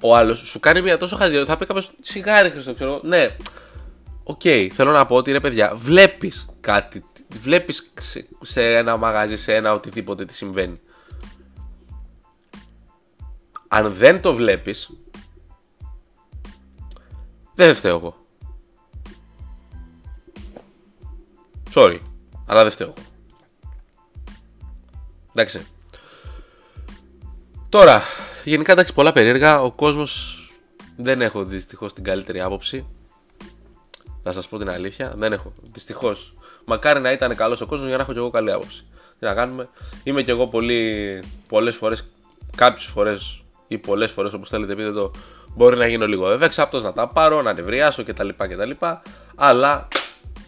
ο 0.00 0.16
άλλος 0.16 0.38
σου 0.38 0.60
κάνει 0.60 0.82
μια 0.82 0.96
τόσο 0.96 1.16
χαζή. 1.16 1.44
Θα 1.44 1.56
πει 1.56 1.66
κάποιος 1.66 1.90
σιγά 2.00 2.33
ρε 2.33 2.50
Χριστό, 2.50 2.74
ξέρω. 2.74 3.00
Ναι, 3.04 3.36
ok, 4.22 4.40
okay, 4.44 4.68
θέλω 4.72 4.92
να 4.92 5.06
πω 5.06 5.16
ότι 5.16 5.32
ρε 5.32 5.40
παιδιά, 5.40 5.74
βλέπεις 5.76 6.48
κάτι. 6.60 7.04
Βλέπεις 7.42 7.92
σε 8.42 8.76
ένα 8.76 8.96
μαγαζί, 8.96 9.36
σε 9.36 9.54
ένα 9.54 9.72
οτιδήποτε 9.72 10.24
τι 10.24 10.34
συμβαίνει. 10.34 10.80
Αν 13.68 13.92
δεν 13.94 14.20
το 14.20 14.34
βλέπεις 14.34 14.90
δεν 17.54 17.74
φταίω 17.74 17.96
εγώ. 17.96 18.16
Sorry, 21.74 21.98
αλλά 22.46 22.62
δεν 22.62 22.72
φταίω 22.72 22.86
εγώ. 22.86 23.06
Εντάξει. 25.34 25.66
Τώρα, 27.68 28.02
γενικά 28.44 28.72
εντάξει 28.72 28.94
πολλά 28.94 29.12
περίεργα. 29.12 29.62
Ο 29.62 29.72
κόσμος 29.72 30.36
δεν 30.96 31.22
έχω 31.22 31.44
δυστυχώς 31.44 31.92
την 31.92 32.04
καλύτερη 32.04 32.40
άποψη. 32.40 32.86
Να 34.22 34.32
σας 34.32 34.48
πω 34.48 34.58
την 34.58 34.70
αλήθεια. 34.70 35.14
Δεν 35.16 35.32
έχω. 35.32 35.52
Δυστυχώς. 35.72 36.34
Μακάρι 36.64 37.00
να 37.00 37.12
ήταν 37.12 37.36
καλός 37.36 37.60
ο 37.60 37.66
κόσμος 37.66 37.88
για 37.88 37.96
να 37.96 38.02
έχω 38.02 38.12
κι 38.12 38.18
εγώ 38.18 38.30
καλή 38.30 38.52
άποψη. 38.52 38.84
Τι 39.18 39.24
να 39.24 39.34
κάνουμε. 39.34 39.68
Είμαι 40.02 40.22
κι 40.22 40.30
εγώ 40.30 40.44
πολύ, 40.46 41.22
πολλές 41.48 41.76
φορές, 41.76 42.08
κάποιες 42.56 42.86
φορές 42.86 43.42
ή 43.68 43.78
πολλές 43.78 44.10
φορές 44.10 44.32
όπως 44.32 44.48
θέλετε 44.48 44.74
πείτε 44.74 44.92
το, 44.92 45.10
μπορεί 45.54 45.76
να 45.76 45.86
γίνω 45.86 46.06
λίγο 46.06 46.30
ευεξάπτο, 46.30 46.80
να 46.80 46.92
τα 46.92 47.08
πάρω, 47.08 47.42
να 47.42 47.52
νευριάσω 47.52 48.04
κτλ. 48.04 48.28
κτλ. 48.36 48.70
Αλλά 49.34 49.88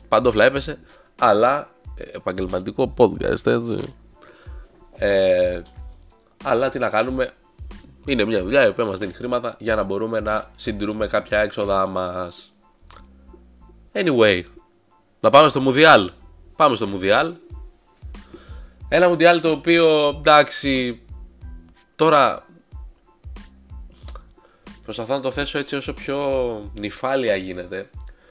παντόφλα 0.09 0.45
έπεσε. 0.45 0.79
Αλλά 1.19 1.69
ε, 1.95 2.05
επαγγελματικό 2.17 2.95
podcast 2.97 3.47
έτσι. 3.47 3.95
Ε, 4.97 5.63
αλλά 6.45 6.69
τι 6.69 6.79
να 6.79 6.89
κάνουμε, 6.89 7.33
είναι 8.05 8.25
μια 8.25 8.43
δουλειά 8.43 8.65
η 8.65 8.69
οποία 8.69 8.85
μας 8.85 8.99
δίνει 8.99 9.13
χρήματα 9.13 9.57
για 9.59 9.75
να 9.75 9.83
μπορούμε 9.83 10.21
να 10.21 10.51
συντηρούμε 10.57 11.07
κάποια 11.07 11.39
έξοδα 11.39 11.87
μας. 11.87 12.53
Anyway, 13.93 14.43
να 15.21 15.31
πάμε 15.31 15.49
στο 15.49 15.61
Μουδιάλ. 15.61 16.11
Πάμε 16.57 16.77
στο 16.77 16.87
Μουδιάλ. 16.87 17.35
Ένα 18.89 19.09
Μουδιάλ 19.09 19.41
το 19.41 19.51
οποίο 19.51 20.09
εντάξει 20.09 21.03
τώρα 21.97 22.47
προσπαθώ 24.85 25.15
να 25.15 25.21
το 25.21 25.31
θέσω 25.31 25.59
έτσι 25.59 25.77
όσο 25.77 25.95
πιο 25.95 26.19
νυφάλια 26.75 27.37
γίνεται. 27.37 27.91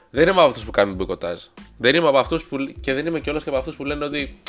Δεν 0.09 0.27
είμαι 0.27 0.39
από 0.39 0.49
αυτούς 0.49 0.65
που 0.65 0.71
κάνουν 0.71 0.95
μποϊκοτάζ. 0.95 1.39
Δεν 1.77 1.95
είμαι 1.95 2.07
από 2.07 2.17
αυτούς 2.17 2.45
που. 2.45 2.57
και 2.81 2.93
δεν 2.93 3.05
είμαι 3.05 3.19
κιόλας 3.19 3.43
και 3.43 3.49
από 3.49 3.57
αυτούς 3.57 3.75
που 3.75 3.85
λένε 3.85 4.05
ότι. 4.05 4.41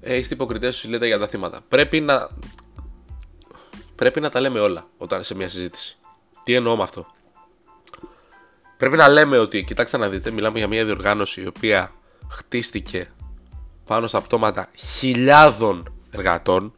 Ε, 0.00 0.16
είστε 0.16 0.34
υποκριτές 0.34 0.76
σου 0.76 0.88
λέτε 0.88 1.06
για 1.06 1.18
τα 1.18 1.26
θύματα. 1.26 1.60
Πρέπει 1.68 2.00
να. 2.00 2.28
Πρέπει 3.94 4.20
να 4.20 4.30
τα 4.30 4.40
λέμε 4.40 4.60
όλα 4.60 4.86
όταν 4.98 5.24
σε 5.24 5.34
μια 5.34 5.48
συζήτηση. 5.48 5.96
Τι 6.44 6.54
εννοώ 6.54 6.76
με 6.76 6.82
αυτό; 6.82 7.06
Πρέπει 8.76 8.96
να 8.96 9.08
λέμε 9.08 9.38
ότι, 9.38 9.64
κοιτάξτε 9.64 9.96
να 9.96 10.08
δείτε, 10.08 10.30
μιλάμε 10.30 10.58
για 10.58 10.68
μια 10.68 10.84
διοργάνωση 10.84 11.42
η 11.42 11.46
οποία 11.46 11.92
χτίστηκε 12.28 13.10
πάνω 13.86 14.06
στα 14.06 14.20
πτώματα 14.20 14.68
χιλιάδων 14.74 15.94
εργατών. 16.10 16.74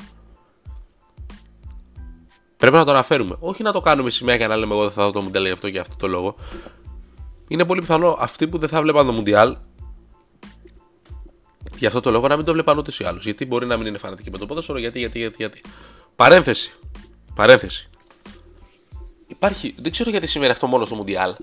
Πρέπει 2.59 2.77
να 2.77 2.85
το 2.85 2.91
αναφέρουμε. 2.91 3.37
Όχι 3.41 3.63
να 3.63 3.73
το 3.73 3.81
κάνουμε 3.81 4.11
σημαία 4.11 4.37
για 4.37 4.49
να 4.49 4.57
λέμε 4.57 4.73
εγώ 4.73 4.83
δεν 4.83 4.93
θα 4.93 5.05
δω 5.05 5.11
το 5.11 5.23
μοντέλο 5.23 5.45
για 5.45 5.53
αυτό 5.53 5.71
και 5.71 5.79
αυτό 5.79 5.97
το 5.97 6.07
λόγο. 6.07 6.35
Είναι 7.49 7.65
πολύ 7.65 7.81
πιθανό 7.81 8.17
αυτοί 8.21 8.49
που 8.49 8.59
δεν 8.59 8.69
θα 8.69 8.83
βλέπαν 8.83 9.07
το 9.07 9.13
Μουντιάλ 9.13 9.57
για 11.79 11.89
αυτό 11.89 12.01
το 12.01 12.11
λόγο 12.11 12.29
να 12.29 12.37
μην 12.37 12.45
το 12.45 12.53
βλέπαν 12.53 12.79
ούτε 12.79 12.93
ή 12.99 13.05
άλλου. 13.05 13.19
Γιατί 13.23 13.45
μπορεί 13.45 13.67
να 13.67 13.77
μην 13.77 13.87
είναι 13.87 13.99
φανατικοί 13.99 14.31
με 14.31 14.39
το 14.39 14.47
ποδόσφαιρο, 14.47 14.79
γιατί, 14.79 14.99
γιατί, 14.99 15.19
γιατί, 15.19 15.37
γιατί. 15.39 15.63
Παρένθεση. 16.17 16.75
Παρένθεση. 17.35 17.89
Υπάρχει, 19.27 19.75
δεν 19.79 19.93
ξέρω 19.93 20.11
γιατί 20.11 20.27
σημαίνει 20.27 20.51
αυτό 20.51 20.67
μόνο 20.67 20.85
στο 20.85 20.95
Μουντιάλ. 20.95 21.35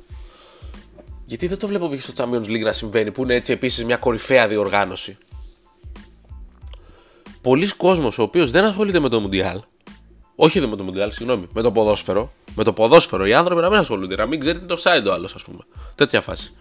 Γιατί 1.26 1.48
δεν 1.48 1.58
το 1.58 1.68
βλέπω 1.68 1.90
π.χ. 1.90 2.04
στο 2.04 2.14
Champions 2.18 2.46
League 2.46 2.64
να 2.64 2.72
συμβαίνει, 2.72 3.12
που 3.12 3.24
είναι 3.24 3.36
έτσι 3.36 3.52
επίσης 3.52 3.86
μια 3.86 3.98
κορυφαία 3.98 4.48
διοργάνωση. 4.48 5.18
Πολλοί 7.42 7.76
κόσμοι 7.76 8.06
ο 8.06 8.12
οποίος 8.18 8.52
δεν 8.52 8.64
ασχολείται 8.64 9.00
με 9.00 9.10
το 9.10 9.20
Μουντιάλ, 9.20 9.62
όχι 10.36 10.68
με 10.68 10.76
το 10.76 10.84
Μουντιάλ, 10.84 11.12
συγγνώμη, 11.12 11.48
με 11.54 11.62
το 11.62 11.72
ποδόσφαιρο, 11.72 12.32
με 12.56 12.64
το 12.64 12.74
ποδόσφαιρο 12.74 13.26
οι 13.26 13.34
άνθρωποι 13.34 13.62
να 13.62 13.70
μην 13.70 13.80
ασχολούνται, 13.80 14.16
να 14.16 14.26
μην 14.26 14.40
ξέρει 14.40 14.60
τι 14.60 14.66
το 14.66 14.76
offside 14.80 15.06
ο 15.08 15.14
άλλος, 15.14 15.34
ας 15.34 15.44
πούμε. 15.44 15.60
Τέτοια 15.96 16.22
φάση. 16.22 16.52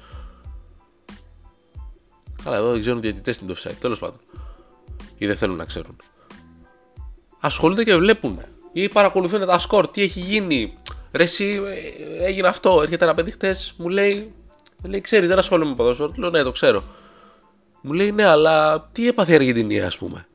Αλλά 2.44 2.56
εδώ 2.56 2.70
δεν 2.70 2.80
ξέρουν 2.80 3.00
διαιτητέ 3.00 3.30
τι 3.30 3.44
το 3.44 3.54
offside, 3.58 3.74
τέλος 3.80 3.98
πάντων. 3.98 4.20
Ή 5.18 5.26
δεν 5.26 5.36
θέλουν 5.36 5.56
να 5.56 5.64
ξέρουν. 5.64 5.96
Ασχολούνται 7.40 7.84
και 7.84 7.96
βλέπουν. 7.96 8.38
Ή 8.72 8.88
παρακολουθούν 8.88 9.46
τα 9.46 9.58
σκορ, 9.58 9.88
τι 9.88 10.02
έχει 10.02 10.20
γίνει. 10.20 10.78
Ρε, 11.12 11.22
εσύ 11.22 11.60
ε, 12.18 12.24
έγινε 12.24 12.48
αυτό. 12.48 12.82
Έρχεται 12.82 13.04
ένα 13.04 13.14
παιδί 13.14 13.30
χτες, 13.30 13.74
μου 13.76 13.88
λέει 13.88 14.32
λέει, 14.88 15.00
ξέρεις, 15.00 15.28
δεν 15.28 15.38
ασχολούμαι 15.38 15.70
με 15.70 15.76
ποδόσφαιρο. 15.76 16.08
Του 16.08 16.20
λέω, 16.20 16.30
ναι, 16.30 16.42
το 16.42 16.50
ξέρω. 16.50 16.82
Μου 17.80 17.92
λέει, 17.92 18.12
ναι, 18.12 18.24
αλλά 18.24 18.88
τι 18.92 19.08
έπαθε 19.08 19.32
η 19.32 19.34
Αργεντινή, 19.34 19.80
ας 19.80 19.98
πούμε. 19.98 20.26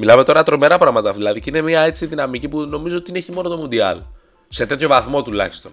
Μιλάμε 0.00 0.24
τώρα 0.24 0.42
τρομερά 0.42 0.78
πράγματα 0.78 1.12
δηλαδή 1.12 1.40
και 1.40 1.50
είναι 1.50 1.62
μια 1.62 1.80
έτσι 1.80 2.06
δυναμική 2.06 2.48
που 2.48 2.60
νομίζω 2.60 2.96
ότι 2.96 3.04
την 3.04 3.16
έχει 3.16 3.32
μόνο 3.32 3.48
το 3.48 3.56
Μουντιάλ. 3.56 4.00
Σε 4.48 4.66
τέτοιο 4.66 4.88
βαθμό 4.88 5.22
τουλάχιστον. 5.22 5.72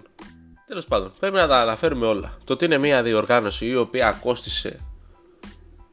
Τέλος 0.66 0.84
πάντων, 0.84 1.10
πρέπει 1.18 1.36
να 1.36 1.46
τα 1.46 1.60
αναφέρουμε 1.60 2.06
όλα. 2.06 2.36
Το 2.44 2.52
ότι 2.52 2.64
είναι 2.64 2.78
μια 2.78 3.02
διοργάνωση 3.02 3.66
η 3.66 3.76
οποία 3.76 4.18
κόστησε 4.22 4.80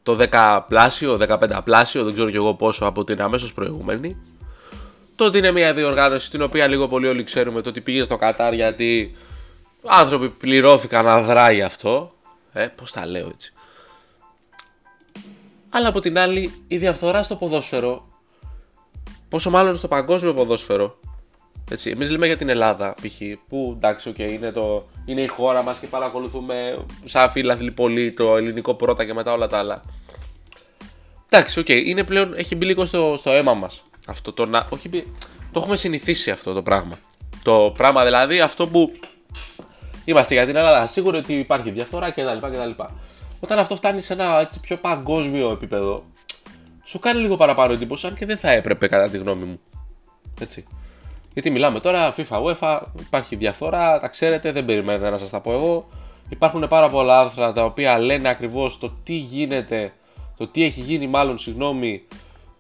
το 0.04 0.18
10 0.32 0.60
πλάσιο, 0.68 1.18
15 1.28 1.60
πλάσιο, 1.64 2.04
δεν 2.04 2.14
ξέρω 2.14 2.30
κι 2.30 2.36
εγώ 2.36 2.54
πόσο 2.54 2.86
από 2.86 3.04
την 3.04 3.22
αμέσως 3.22 3.54
προηγούμενη. 3.54 4.18
Το 5.16 5.26
ότι 5.26 5.38
είναι 5.38 5.52
μια 5.52 5.74
διοργάνωση 5.74 6.30
την 6.30 6.42
οποία 6.42 6.68
λίγο 6.68 6.88
πολύ 6.88 7.08
όλοι 7.08 7.24
ξέρουμε 7.24 7.62
το 7.62 7.70
ότι 7.70 7.82
πήγε 7.82 8.04
στο 8.04 8.18
Κατάρ 8.18 8.54
γιατί 8.54 9.16
άνθρωποι 9.86 10.30
πληρώθηκαν 10.30 11.08
αδρά 11.08 11.52
γι' 11.52 11.62
αυτό. 11.62 12.14
Ε, 12.54 12.68
πώς 12.76 12.92
τα 12.92 13.06
λέω 13.06 13.28
έτσι. 13.34 13.54
Αλλά 15.70 15.88
από 15.88 16.00
την 16.00 16.18
άλλη 16.18 16.54
η 16.68 16.78
διαφθορά 16.78 17.24
στο 17.24 17.36
ποδόσφαιρο, 17.36 18.14
πόσο 19.36 19.50
μάλλον 19.50 19.78
στο 19.78 19.88
παγκόσμιο 19.88 20.34
ποδόσφαιρο, 20.34 21.00
έτσι, 21.72 21.90
εμείς 21.90 22.10
λέμε 22.10 22.26
για 22.26 22.38
την 22.38 22.50
Ελλάδα 22.50 22.94
π.χ. 22.94 23.22
που 23.48 23.74
εντάξει 23.76 24.14
okay, 24.16 24.32
είναι, 24.32 24.52
το, 24.52 24.86
είναι 25.06 25.22
η 25.22 25.28
χώρα 25.28 25.64
μας 25.64 25.80
και 25.80 25.88
παρακολουθούμε 25.88 26.86
σαν 27.06 27.30
φίλαθλοι 27.30 27.72
πολύ 27.72 28.12
το 28.12 28.38
ελληνικό 28.38 28.74
πρώτα 28.74 29.06
και 29.06 29.14
μετά 29.14 29.32
όλα 29.32 29.48
τα 29.48 29.58
άλλα. 29.58 29.84
Εντάξει, 31.30 31.60
ok, 31.60 31.66
okay, 31.70 31.82
είναι 31.86 32.04
πλέον, 32.04 32.34
έχει 32.34 32.56
μπει 32.56 32.66
λίγο 32.66 32.86
στο, 32.86 33.16
στο 33.18 33.32
αίμα 33.32 33.54
μας 33.54 33.82
αυτό 34.08 34.34
το 34.34 34.46
να, 34.46 34.68
όχι, 34.70 34.90
το 35.52 35.60
έχουμε 35.60 35.76
συνηθίσει 35.76 36.32
αυτό 36.32 36.54
το 36.54 36.62
πράγμα. 36.62 37.00
Το 37.44 37.74
πράγμα 37.78 38.06
δηλαδή 38.06 38.40
αυτό 38.40 38.68
που 38.68 38.92
είμαστε 40.06 40.34
για 40.34 40.46
την 40.46 40.56
Ελλάδα 40.56 40.88
σίγουροι 40.88 41.18
ότι 41.18 41.34
υπάρχει 41.34 41.70
διαφθορά 41.70 42.12
κτλ. 42.12 42.38
κτλ. 42.42 42.84
Όταν 43.40 43.60
αυτό 43.60 43.76
φτάνει 43.76 44.02
σε 44.02 44.14
ένα 44.14 44.40
έτσι, 44.40 44.60
πιο 44.60 44.78
παγκόσμιο 44.78 45.52
επίπεδο, 45.52 46.04
σου 46.86 47.00
κάνει 47.00 47.22
λίγο 47.22 47.38
παραπάνω 47.38 47.74
εντύπωση, 47.74 48.08
αν 48.08 48.16
και 48.16 48.26
δεν 48.26 48.38
θα 48.38 48.52
έπρεπε 48.52 48.88
κατά 48.88 49.10
τη 49.10 49.18
γνώμη 49.18 49.46
μου. 49.46 49.60
Έτσι. 50.40 50.66
Γιατί 51.34 51.50
μιλάμε 51.50 51.80
τώρα, 51.80 52.14
FIFA, 52.16 52.44
UEFA, 52.44 52.80
υπάρχει 53.00 53.36
διαφθορά, 53.36 54.00
τα 54.00 54.08
ξέρετε, 54.08 54.52
δεν 54.52 54.66
περιμένετε 54.66 55.10
να 55.10 55.18
σας 55.18 55.30
τα 55.30 55.42
πω 55.42 55.54
εγώ. 55.54 55.88
Υπάρχουν 56.30 56.68
πάρα 56.68 56.90
πολλά 56.90 57.20
άρθρα 57.20 57.52
τα 57.52 57.64
οποία 57.66 58.00
λένε 58.00 58.30
ακριβώς 58.30 58.78
το 58.78 58.94
τι 59.04 59.14
γίνεται, 59.14 59.94
το 60.38 60.48
τι 60.48 60.64
έχει 60.64 60.82
γίνει, 60.82 61.08
μάλλον 61.08 61.38
συγγνώμη, 61.38 62.04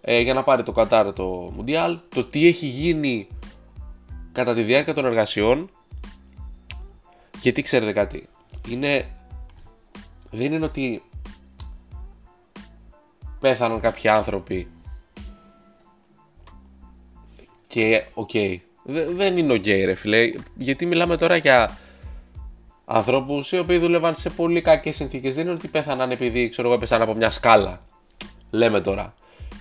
ε, 0.01 0.19
για 0.19 0.33
να 0.33 0.43
πάρει 0.43 0.63
το 0.63 0.71
Κατάρ 0.71 1.13
το 1.13 1.51
Μουντιάλ, 1.55 1.99
το 2.15 2.23
τι 2.23 2.47
έχει 2.47 2.65
γίνει 2.65 3.27
κατά 4.31 4.53
τη 4.53 4.61
διάρκεια 4.61 4.93
των 4.93 5.05
εργασιών 5.05 5.69
γιατί 7.41 7.61
ξέρετε 7.61 7.91
κάτι, 7.91 8.27
είναι, 8.69 9.05
δεν 10.31 10.53
είναι 10.53 10.65
ότι 10.65 11.01
πέθαναν 13.45 13.79
κάποιοι 13.79 14.09
άνθρωποι 14.09 14.67
και 17.67 18.05
ok, 18.13 18.29
okay. 18.33 18.57
δεν 19.15 19.37
είναι 19.37 19.53
ok 19.53 19.63
okay, 19.63 19.81
ρε 19.85 19.95
φίλε, 19.95 20.31
γιατί 20.55 20.85
μιλάμε 20.85 21.17
τώρα 21.17 21.35
για 21.35 21.77
ανθρώπους 22.85 23.51
οι 23.51 23.57
οποίοι 23.57 23.77
δούλευαν 23.77 24.15
σε 24.15 24.29
πολύ 24.29 24.61
κακές 24.61 24.95
συνθήκες, 24.95 25.35
δεν 25.35 25.43
είναι 25.43 25.53
ότι 25.53 25.67
πέθαναν 25.67 26.11
επειδή 26.11 26.49
ξέρω 26.49 26.67
εγώ 26.67 26.77
έπεσαν 26.77 27.01
από 27.01 27.13
μια 27.13 27.31
σκάλα, 27.31 27.81
λέμε 28.49 28.81
τώρα, 28.81 29.13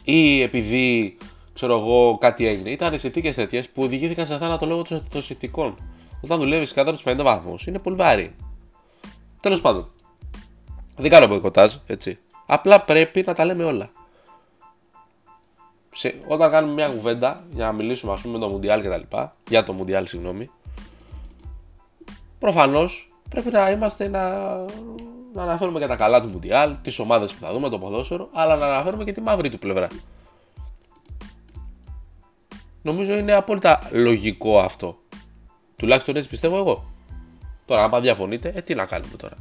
ή 0.04 0.42
επειδή 0.42 1.16
ξέρω 1.54 1.78
εγώ 1.78 2.18
κάτι 2.20 2.46
έγινε, 2.46 2.70
ήταν 2.70 2.98
συνθήκες 2.98 3.34
τέτοιες 3.34 3.68
που 3.68 3.82
οδηγήθηκαν 3.82 4.26
σε 4.26 4.38
θάνατο 4.38 4.66
λόγω 4.66 4.82
των 4.82 5.22
συνθήκων 5.22 5.76
όταν 6.20 6.38
δουλεύεις 6.38 6.72
κάτω 6.72 6.90
από 6.90 6.98
τους 7.02 7.12
50 7.12 7.22
βαθμούς 7.22 7.66
είναι 7.66 7.78
πολύ 7.78 7.96
βάρη. 7.96 8.34
Τέλος 9.40 9.60
πάντων. 9.60 9.90
Δεν 10.96 11.10
κάνω 11.10 11.26
μποϊκοτάζ, 11.26 11.74
έτσι. 11.86 12.18
Απλά 12.46 12.80
πρέπει 12.80 13.22
να 13.26 13.34
τα 13.34 13.44
λέμε 13.44 13.64
όλα. 13.64 13.90
Σε, 15.92 16.18
όταν 16.26 16.50
κάνουμε 16.50 16.72
μια 16.72 16.88
κουβέντα 16.88 17.36
για 17.50 17.64
να 17.66 17.72
μιλήσουμε 17.72 18.12
ας 18.12 18.20
πούμε 18.20 18.38
με 18.38 18.44
το 18.44 18.50
Μουντιάλ 18.50 18.82
και 18.82 18.88
τα 18.88 18.96
λοιπά, 18.96 19.32
για 19.48 19.64
το 19.64 19.72
Μουντιάλ 19.72 20.06
συγγνώμη, 20.06 20.50
προφανώς 22.38 23.12
πρέπει 23.30 23.50
να 23.50 23.70
είμαστε 23.70 24.08
να, 24.08 24.28
να 25.32 25.42
αναφέρουμε 25.42 25.78
και 25.80 25.86
τα 25.86 25.96
καλά 25.96 26.20
του 26.20 26.28
Μουντιάλ, 26.28 26.76
τις 26.82 26.98
ομάδες 26.98 27.34
που 27.34 27.40
θα 27.40 27.52
δούμε, 27.52 27.68
το 27.68 27.78
ποδόσφαιρο, 27.78 28.28
αλλά 28.32 28.56
να 28.56 28.66
αναφέρουμε 28.66 29.04
και 29.04 29.12
τη 29.12 29.20
μαύρη 29.20 29.50
του 29.50 29.58
πλευρά. 29.58 29.88
Νομίζω 32.82 33.16
είναι 33.16 33.32
απόλυτα 33.34 33.88
λογικό 33.92 34.58
αυτό. 34.58 34.96
Τουλάχιστον 35.76 36.16
έτσι 36.16 36.28
πιστεύω 36.28 36.56
εγώ. 36.56 36.84
Τώρα, 37.66 37.84
άμα 37.84 38.00
διαφωνείτε, 38.00 38.52
ε, 38.54 38.60
τι 38.62 38.74
να 38.74 38.86
κάνουμε 38.86 39.16
τώρα. 39.16 39.36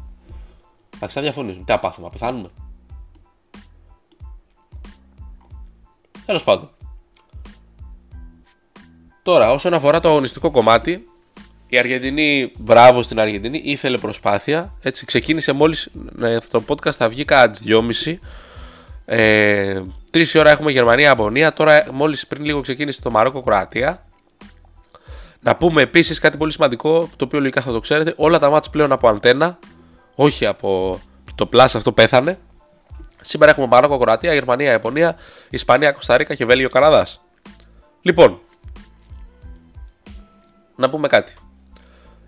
Θα 0.97 1.07
ξαναδιαφωνήσουμε. 1.07 1.63
Τι 1.65 1.73
απάθουμε, 1.73 2.09
πεθάνουμε. 2.09 2.49
Τέλος 6.25 6.43
πάντων. 6.43 6.69
Τώρα, 9.23 9.51
όσον 9.51 9.73
αφορά 9.73 9.99
το 9.99 10.09
αγωνιστικό 10.09 10.51
κομμάτι, 10.51 11.07
η 11.67 11.77
Αργεντινή, 11.77 12.51
μπράβο 12.57 13.01
στην 13.01 13.19
Αργεντινή, 13.19 13.61
ήθελε 13.63 13.97
προσπάθεια. 13.97 14.73
Έτσι, 14.81 15.05
ξεκίνησε 15.05 15.51
μόλις. 15.51 15.89
το 16.51 16.63
podcast 16.67 16.91
θα 16.91 17.09
βγει 17.09 17.25
κατά 17.25 17.49
τις 17.49 17.61
2.30. 17.65 18.19
Ε, 19.05 19.81
Τρεις 20.11 20.35
ώρα 20.35 20.51
έχουμε 20.51 20.71
Γερμανία-Απονία. 20.71 21.53
Τώρα, 21.53 21.85
μόλις 21.91 22.27
πριν 22.27 22.45
λίγο 22.45 22.61
ξεκίνησε 22.61 23.01
το 23.01 23.11
Μαρόκο-Κροατία. 23.11 24.05
Να 25.39 25.55
πούμε 25.55 25.81
επίσης 25.81 26.19
κάτι 26.19 26.37
πολύ 26.37 26.51
σημαντικό, 26.51 27.09
το 27.15 27.25
οποίο 27.25 27.39
λογικά 27.39 27.61
θα 27.61 27.71
το 27.71 27.79
ξέρετε. 27.79 28.13
Όλα 28.17 28.39
τα 28.39 28.49
μάτς 28.49 28.69
πλέον 28.69 28.91
από 28.91 29.07
αντένα, 29.07 29.59
όχι 30.15 30.45
από 30.45 30.99
το 31.35 31.49
Plus, 31.53 31.59
αυτό 31.59 31.91
πέθανε. 31.91 32.37
Σήμερα 33.23 33.51
έχουμε 33.51 33.67
Μαρόκο, 33.67 33.97
Κροατία, 33.97 34.33
Γερμανία, 34.33 34.71
Ιαπωνία, 34.71 35.15
Ισπανία, 35.49 35.91
Κωνσταντίνα 35.91 36.35
και 36.35 36.45
Βέλγιο, 36.45 36.69
Καναδάς. 36.69 37.21
Λοιπόν, 38.01 38.39
να 40.75 40.89
πούμε 40.89 41.07
κάτι. 41.07 41.33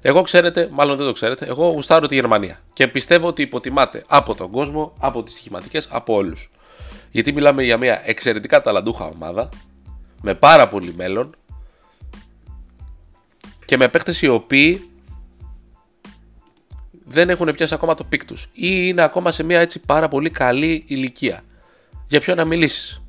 Εγώ 0.01 0.21
ξέρετε, 0.21 0.69
μάλλον 0.71 0.97
δεν 0.97 1.05
το 1.05 1.11
ξέρετε, 1.11 1.45
εγώ 1.45 1.67
γουστάρω 1.69 2.07
τη 2.07 2.15
Γερμανία. 2.15 2.59
Και 2.73 2.87
πιστεύω 2.87 3.27
ότι 3.27 3.41
υποτιμάται 3.41 4.03
από 4.07 4.35
τον 4.35 4.51
κόσμο, 4.51 4.93
από 4.99 5.23
τις 5.23 5.33
στοιχηματικές, 5.33 5.87
από 5.91 6.13
όλους. 6.13 6.51
Γιατί 7.11 7.31
μιλάμε 7.31 7.63
για 7.63 7.77
μια 7.77 8.01
εξαιρετικά 8.05 8.61
ταλαντούχα 8.61 9.05
ομάδα, 9.05 9.49
με 10.21 10.33
πάρα 10.33 10.67
πολύ 10.67 10.93
μέλλον 10.97 11.35
και 13.65 13.77
με 13.77 13.87
παίχτες 13.87 14.13
οι 14.21 14.27
οποίοι 14.27 14.89
δεν 17.05 17.29
έχουν 17.29 17.53
πιάσει 17.53 17.73
ακόμα 17.73 17.93
το 17.95 18.03
peak 18.03 18.25
τους 18.25 18.43
ή 18.43 18.69
είναι 18.69 19.01
ακόμα 19.01 19.31
σε 19.31 19.43
μια 19.43 19.59
έτσι 19.59 19.79
πάρα 19.79 20.07
πολύ 20.07 20.29
καλή 20.29 20.83
ηλικία. 20.87 21.41
Για 22.07 22.19
ποιο 22.19 22.35
να 22.35 22.45
μιλήσεις; 22.45 23.01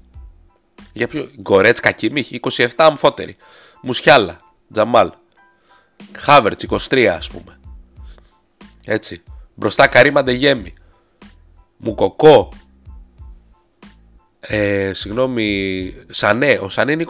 Για 0.93 1.09
ποιο. 1.09 1.31
Γκορέτ 1.41 1.79
Κακίμιχ, 1.81 2.29
27 2.31 2.67
αμφότεροι. 2.77 3.37
Μουσιάλα, 3.83 4.41
Τζαμάλ. 4.73 5.13
Χάβερτς, 6.17 6.63
23 6.63 7.07
ας 7.07 7.31
πούμε. 7.31 7.59
Έτσι. 8.87 9.23
Μπροστά 9.55 9.87
Καρύμα 9.87 10.23
Ντεγέμι. 10.23 10.75
Μουκοκό. 11.77 12.49
Ε, 14.41 14.93
συγγνώμη, 14.95 15.93
Σανέ. 16.09 16.59
Ο 16.63 16.69
Σανέ 16.69 16.93
είναι 16.93 17.05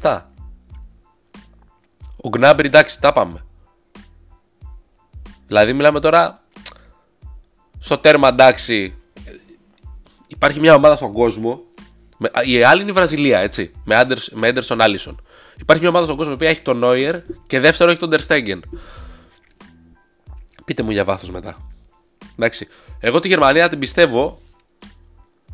26-27. 0.00 0.22
Ο 2.16 2.28
Γκνάμπρι, 2.28 2.66
εντάξει, 2.66 3.00
τα 3.00 3.12
πάμε. 3.12 3.45
Δηλαδή, 5.46 5.72
μιλάμε 5.72 6.00
τώρα 6.00 6.40
στο 7.78 7.98
τέρμα, 7.98 8.28
εντάξει. 8.28 8.94
Υπάρχει 10.26 10.60
μια 10.60 10.74
ομάδα 10.74 10.96
στον 10.96 11.12
κόσμο. 11.12 11.60
Η 12.44 12.62
άλλη 12.62 12.80
είναι 12.80 12.90
η 12.90 12.94
Βραζιλία, 12.94 13.38
έτσι. 13.38 13.72
Με, 13.84 13.96
Άντερς, 13.96 14.30
με 14.30 14.48
Έντερσον 14.48 14.80
Άλισον. 14.80 15.20
Υπάρχει 15.60 15.82
μια 15.82 15.90
ομάδα 15.90 16.06
στον 16.06 16.16
κόσμο 16.16 16.36
που 16.36 16.44
έχει 16.44 16.60
τον 16.60 16.76
Νόιερ 16.76 17.20
και 17.46 17.60
δεύτερο 17.60 17.90
έχει 17.90 17.98
τον 17.98 18.10
Τερστέγγεν. 18.10 18.62
Πείτε 20.64 20.82
μου 20.82 20.90
για 20.90 21.04
βάθος 21.04 21.30
μετά. 21.30 21.70
Εντάξει. 22.38 22.68
Εγώ 23.00 23.20
τη 23.20 23.28
Γερμανία 23.28 23.68
την 23.68 23.78
πιστεύω. 23.78 24.38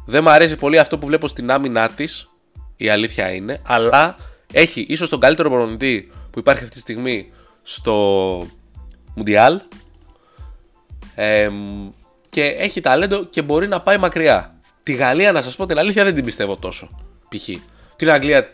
Δεν 0.07 0.23
μου 0.23 0.31
αρέσει 0.31 0.57
πολύ 0.57 0.79
αυτό 0.79 0.99
που 0.99 1.07
βλέπω 1.07 1.29
στην 1.29 1.51
άμυνά 1.51 1.89
της. 1.89 2.31
Η 2.77 2.89
αλήθεια 2.89 3.33
είναι. 3.33 3.61
Αλλά 3.67 4.17
έχει 4.53 4.87
ίσως 4.89 5.09
τον 5.09 5.21
καλύτερο 5.21 5.51
προπονητή 5.51 6.13
που 6.31 6.39
υπάρχει 6.39 6.63
αυτή 6.63 6.75
τη 6.75 6.81
στιγμή 6.81 7.33
στο 7.63 8.47
Μουντιάλ. 9.15 9.61
Και 12.31 12.45
έχει 12.45 12.81
ταλέντο 12.81 13.25
και 13.25 13.43
μπορεί 13.43 13.69
να 13.69 13.81
πάει 13.81 13.99
μακριά. 13.99 14.55
Τη 14.83 14.93
Γαλλία, 14.93 15.33
να 15.33 15.43
σας 15.43 15.57
πω 15.57 15.67
την 15.67 15.79
αλήθεια, 15.79 16.05
δεν 16.05 16.15
την 16.15 16.25
πιστεύω 16.25 16.57
τόσο. 16.57 16.91
Π.χ. 17.29 17.49
Την 17.97 18.11
Αγγλία 18.11 18.53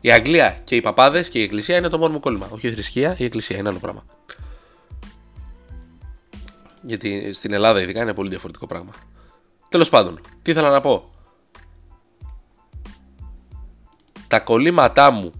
η 0.00 0.12
Αγγλία 0.12 0.60
και 0.64 0.76
οι 0.76 0.80
παπάδες 0.80 1.28
και 1.28 1.38
η 1.38 1.42
Εκκλησία 1.42 1.76
είναι 1.76 1.88
το 1.88 1.98
μόνο 1.98 2.12
μου 2.12 2.20
κόλλημα. 2.20 2.48
Όχι 2.50 2.68
η 2.68 2.72
θρησκεία, 2.72 3.14
η 3.18 3.24
Εκκλησία 3.24 3.56
είναι 3.56 3.68
άλλο 3.68 3.78
πράγμα. 3.78 4.04
Γιατί 6.82 7.32
στην 7.32 7.52
Ελλάδα 7.52 7.80
ειδικά 7.80 8.02
είναι 8.02 8.14
πολύ 8.14 8.28
διαφορετικό 8.28 8.66
πράγμα. 8.66 8.92
Τέλος 9.68 9.88
πάντων, 9.88 10.20
τι 10.42 10.50
ήθελα 10.50 10.70
να 10.70 10.80
πω. 10.80 11.10
Τα 14.28 14.40
κολλήματά 14.40 15.10
μου 15.10 15.32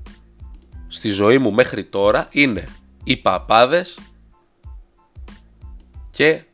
στη 0.89 1.09
ζωή 1.09 1.39
μου 1.39 1.53
μέχρι 1.53 1.85
τώρα 1.85 2.29
είναι 2.31 2.69
οι 3.05 3.17
παπάδες 3.17 3.99
και 6.11 6.45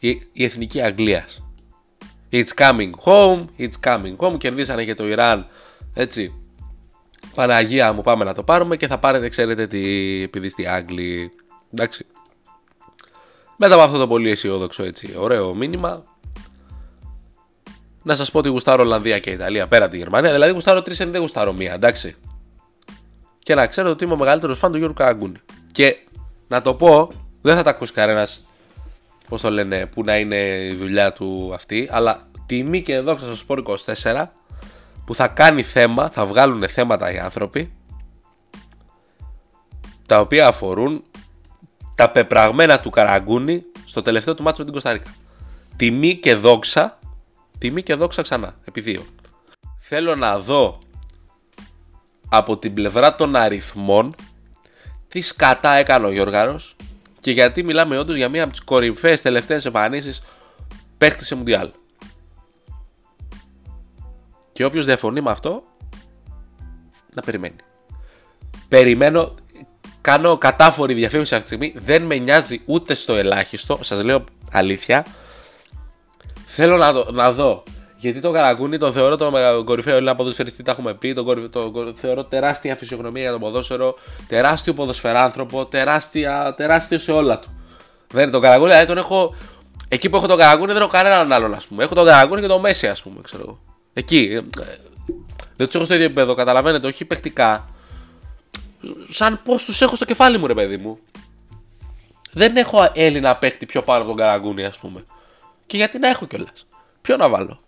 η, 0.00 0.08
η 0.32 0.44
εθνική 0.44 0.80
Αγγλίας. 0.80 1.42
It's 2.32 2.54
coming 2.54 2.90
home, 3.04 3.44
it's 3.58 3.80
coming 3.84 4.16
home. 4.16 4.38
Κερδίσανε 4.38 4.84
και 4.84 4.94
το 4.94 5.08
Ιράν 5.08 5.46
έτσι. 5.94 6.34
Παναγία 7.34 7.92
μου 7.92 8.00
πάμε 8.00 8.24
να 8.24 8.34
το 8.34 8.42
πάρουμε 8.42 8.76
και 8.76 8.86
θα 8.86 8.98
πάρετε 8.98 9.28
ξέρετε 9.28 9.66
τι 9.66 9.80
επειδή 10.22 10.48
στη 10.48 10.66
Άγγλη 10.66 11.32
εντάξει. 11.72 12.06
Μετά 13.56 13.74
από 13.74 13.82
αυτό 13.82 13.98
το 13.98 14.06
πολύ 14.06 14.30
αισιόδοξο 14.30 14.82
έτσι 14.82 15.14
ωραίο 15.18 15.54
μήνυμα 15.54 16.02
να 18.02 18.14
σας 18.14 18.30
πω 18.30 18.38
ότι 18.38 18.48
γουστάρω 18.48 18.82
Ολλανδία 18.82 19.18
και 19.18 19.30
Ιταλία 19.30 19.66
πέρα 19.66 19.84
από 19.84 19.92
τη 19.92 19.98
Γερμανία. 19.98 20.32
Δηλαδή 20.32 20.52
γουστάρω 20.52 20.82
τρεις 20.82 20.98
δεν 20.98 21.20
γουστάρω 21.20 21.52
μία 21.52 21.72
εντάξει. 21.72 22.16
Και 23.38 23.54
να 23.54 23.66
ξέρω 23.66 23.90
ότι 23.90 24.04
είμαι 24.04 24.12
ο 24.12 24.18
μεγαλύτερος 24.18 24.58
φαν 24.58 24.70
του 24.70 24.78
Γιώργου 24.78 24.96
Καραγκούνη 24.96 25.36
και 25.72 25.96
να 26.48 26.62
το 26.62 26.74
πω 26.74 27.10
δεν 27.42 27.56
θα 27.56 27.62
τα 27.62 27.70
ακούσει 27.70 27.92
κανένας 27.92 28.44
πώς 29.30 29.40
το 29.40 29.50
λένε 29.50 29.86
που 29.86 30.04
να 30.04 30.18
είναι 30.18 30.36
η 30.70 30.74
δουλειά 30.74 31.12
του 31.12 31.50
αυτή 31.54 31.88
αλλά 31.90 32.28
τιμή 32.46 32.82
και 32.82 32.94
εδώ 32.94 33.18
σα 33.18 33.44
πω 33.44 33.76
24 34.02 34.26
που 35.04 35.14
θα 35.14 35.28
κάνει 35.28 35.62
θέμα, 35.62 36.10
θα 36.10 36.26
βγάλουν 36.26 36.68
θέματα 36.68 37.12
οι 37.12 37.18
άνθρωποι 37.18 37.72
τα 40.06 40.20
οποία 40.20 40.46
αφορούν 40.46 41.04
τα 41.94 42.10
πεπραγμένα 42.10 42.80
του 42.80 42.90
Καραγκούνη 42.90 43.62
στο 43.84 44.02
τελευταίο 44.02 44.34
του 44.34 44.42
μάτσο 44.42 44.64
με 44.64 44.70
την 44.70 44.80
Κωνσταντίνα. 44.80 45.14
Τιμή 45.76 46.14
και 46.16 46.34
δόξα, 46.34 46.98
τιμή 47.58 47.82
και 47.82 47.94
δόξα 47.94 48.22
ξανά, 48.22 48.54
επί 48.64 48.80
δύο. 48.80 49.02
Θέλω 49.78 50.16
να 50.16 50.38
δω 50.38 50.78
από 52.28 52.56
την 52.56 52.74
πλευρά 52.74 53.14
των 53.14 53.36
αριθμών 53.36 54.14
τι 55.08 55.20
σκατά 55.20 55.70
έκανε 55.70 56.06
ο 56.06 56.12
Γιώργαρος 56.12 56.76
και 57.20 57.30
γιατί 57.30 57.62
μιλάμε 57.62 57.98
όντως 57.98 58.16
για 58.16 58.28
μία 58.28 58.42
από 58.42 58.52
τις 58.52 58.60
κορυφαίες 58.60 59.22
τελευταίες 59.22 59.64
εμφανίσεις 59.64 60.22
παίχτης 60.98 61.26
σε 61.26 61.34
Μουντιάλ. 61.34 61.70
Και 64.52 64.64
όποιος 64.64 64.84
διαφωνεί 64.84 65.20
με 65.20 65.30
αυτό, 65.30 65.62
να 67.14 67.22
περιμένει. 67.22 67.56
Περιμένω, 68.68 69.34
κάνω 70.00 70.38
κατάφορη 70.38 70.94
διαφήμιση 70.94 71.34
αυτή 71.34 71.48
τη 71.48 71.54
στιγμή. 71.56 71.80
Δεν 71.84 72.02
με 72.02 72.16
νοιάζει 72.16 72.60
ούτε 72.64 72.94
στο 72.94 73.14
ελάχιστο. 73.14 73.78
Σας 73.82 74.02
λέω 74.02 74.24
αλήθεια. 74.50 75.06
Θέλω 76.46 76.76
να, 76.76 76.92
δω, 76.92 77.10
να 77.10 77.32
δω. 77.32 77.62
Γιατί 78.00 78.20
τον 78.20 78.32
Καραγκούνι 78.32 78.78
τον 78.78 78.92
θεωρώ 78.92 79.16
τον 79.16 79.64
κορυφαίο 79.64 79.94
Έλληνα 79.94 80.14
ποδοσφαιριστή, 80.14 80.62
τα 80.62 80.70
έχουμε 80.70 80.94
πει. 80.94 81.12
Τον, 81.12 81.50
τον, 81.50 81.94
θεωρώ 81.96 82.24
τεράστια 82.24 82.76
φυσιογνωμία 82.76 83.22
για 83.22 83.32
το 83.32 83.38
ποδόσφαιρο, 83.38 83.94
τεράστιο 84.28 84.74
ποδοσφαιράνθρωπο, 84.74 85.66
τεράστια, 85.66 86.54
τεράστιο 86.56 86.98
σε 86.98 87.12
όλα 87.12 87.38
του. 87.38 87.48
Δεν 88.12 88.22
είναι 88.22 88.32
τον 88.32 88.40
Καραγκούνι, 88.40 88.68
δηλαδή 88.70 88.86
τον 88.86 88.98
έχω. 88.98 89.34
Εκεί 89.88 90.10
που 90.10 90.16
έχω 90.16 90.26
τον 90.26 90.38
Καραγκούνι 90.38 90.72
δεν 90.72 90.82
έχω 90.82 90.90
κανέναν 90.90 91.32
άλλον, 91.32 91.54
ας 91.54 91.66
πούμε. 91.66 91.84
Έχω 91.84 91.94
τον 91.94 92.04
Καραγκούνι 92.04 92.40
και 92.40 92.46
τον 92.46 92.60
Μέση, 92.60 92.88
ας 92.88 93.02
πούμε, 93.02 93.20
ξέρω 93.22 93.42
εγώ. 93.46 93.58
Εκεί. 93.92 94.28
Ε, 94.32 94.40
δεν 95.56 95.66
τους 95.66 95.74
έχω 95.74 95.84
στο 95.84 95.94
ίδιο 95.94 96.06
επίπεδο, 96.06 96.34
καταλαβαίνετε, 96.34 96.86
όχι 96.86 97.04
παιχτικά. 97.04 97.68
Σαν 99.08 99.40
πώς 99.44 99.64
τους 99.64 99.80
έχω 99.80 99.96
στο 99.96 100.04
κεφάλι 100.04 100.38
μου, 100.38 100.46
ρε 100.46 100.54
παιδί 100.54 100.76
μου. 100.76 100.98
Δεν 102.30 102.56
έχω 102.56 102.90
Έλληνα 102.94 103.36
παίχτη 103.36 103.66
πιο 103.66 103.82
πάνω 103.82 103.98
από 103.98 104.08
τον 104.08 104.16
Καραγκούνι, 104.16 104.64
ας 104.64 104.78
πούμε. 104.78 105.02
Και 105.66 105.76
γιατί 105.76 105.98
να 105.98 106.08
έχω 106.08 106.26
κιόλας. 106.26 106.66
Ποιο 107.00 107.16
να 107.16 107.28
βάλω. 107.28 107.60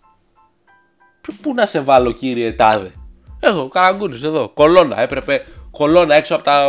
Πού 1.41 1.53
να 1.53 1.65
σε 1.65 1.79
βάλω, 1.79 2.11
κύριε 2.11 2.53
Τάδε; 2.53 2.93
Εδώ, 3.39 3.67
Καραγκούνι, 3.67 4.19
εδώ. 4.23 4.49
Κολόνα. 4.49 4.99
Έπρεπε 4.99 5.45
κολόνα 5.71 6.15
έξω 6.15 6.35
από 6.35 6.43
τα, 6.43 6.65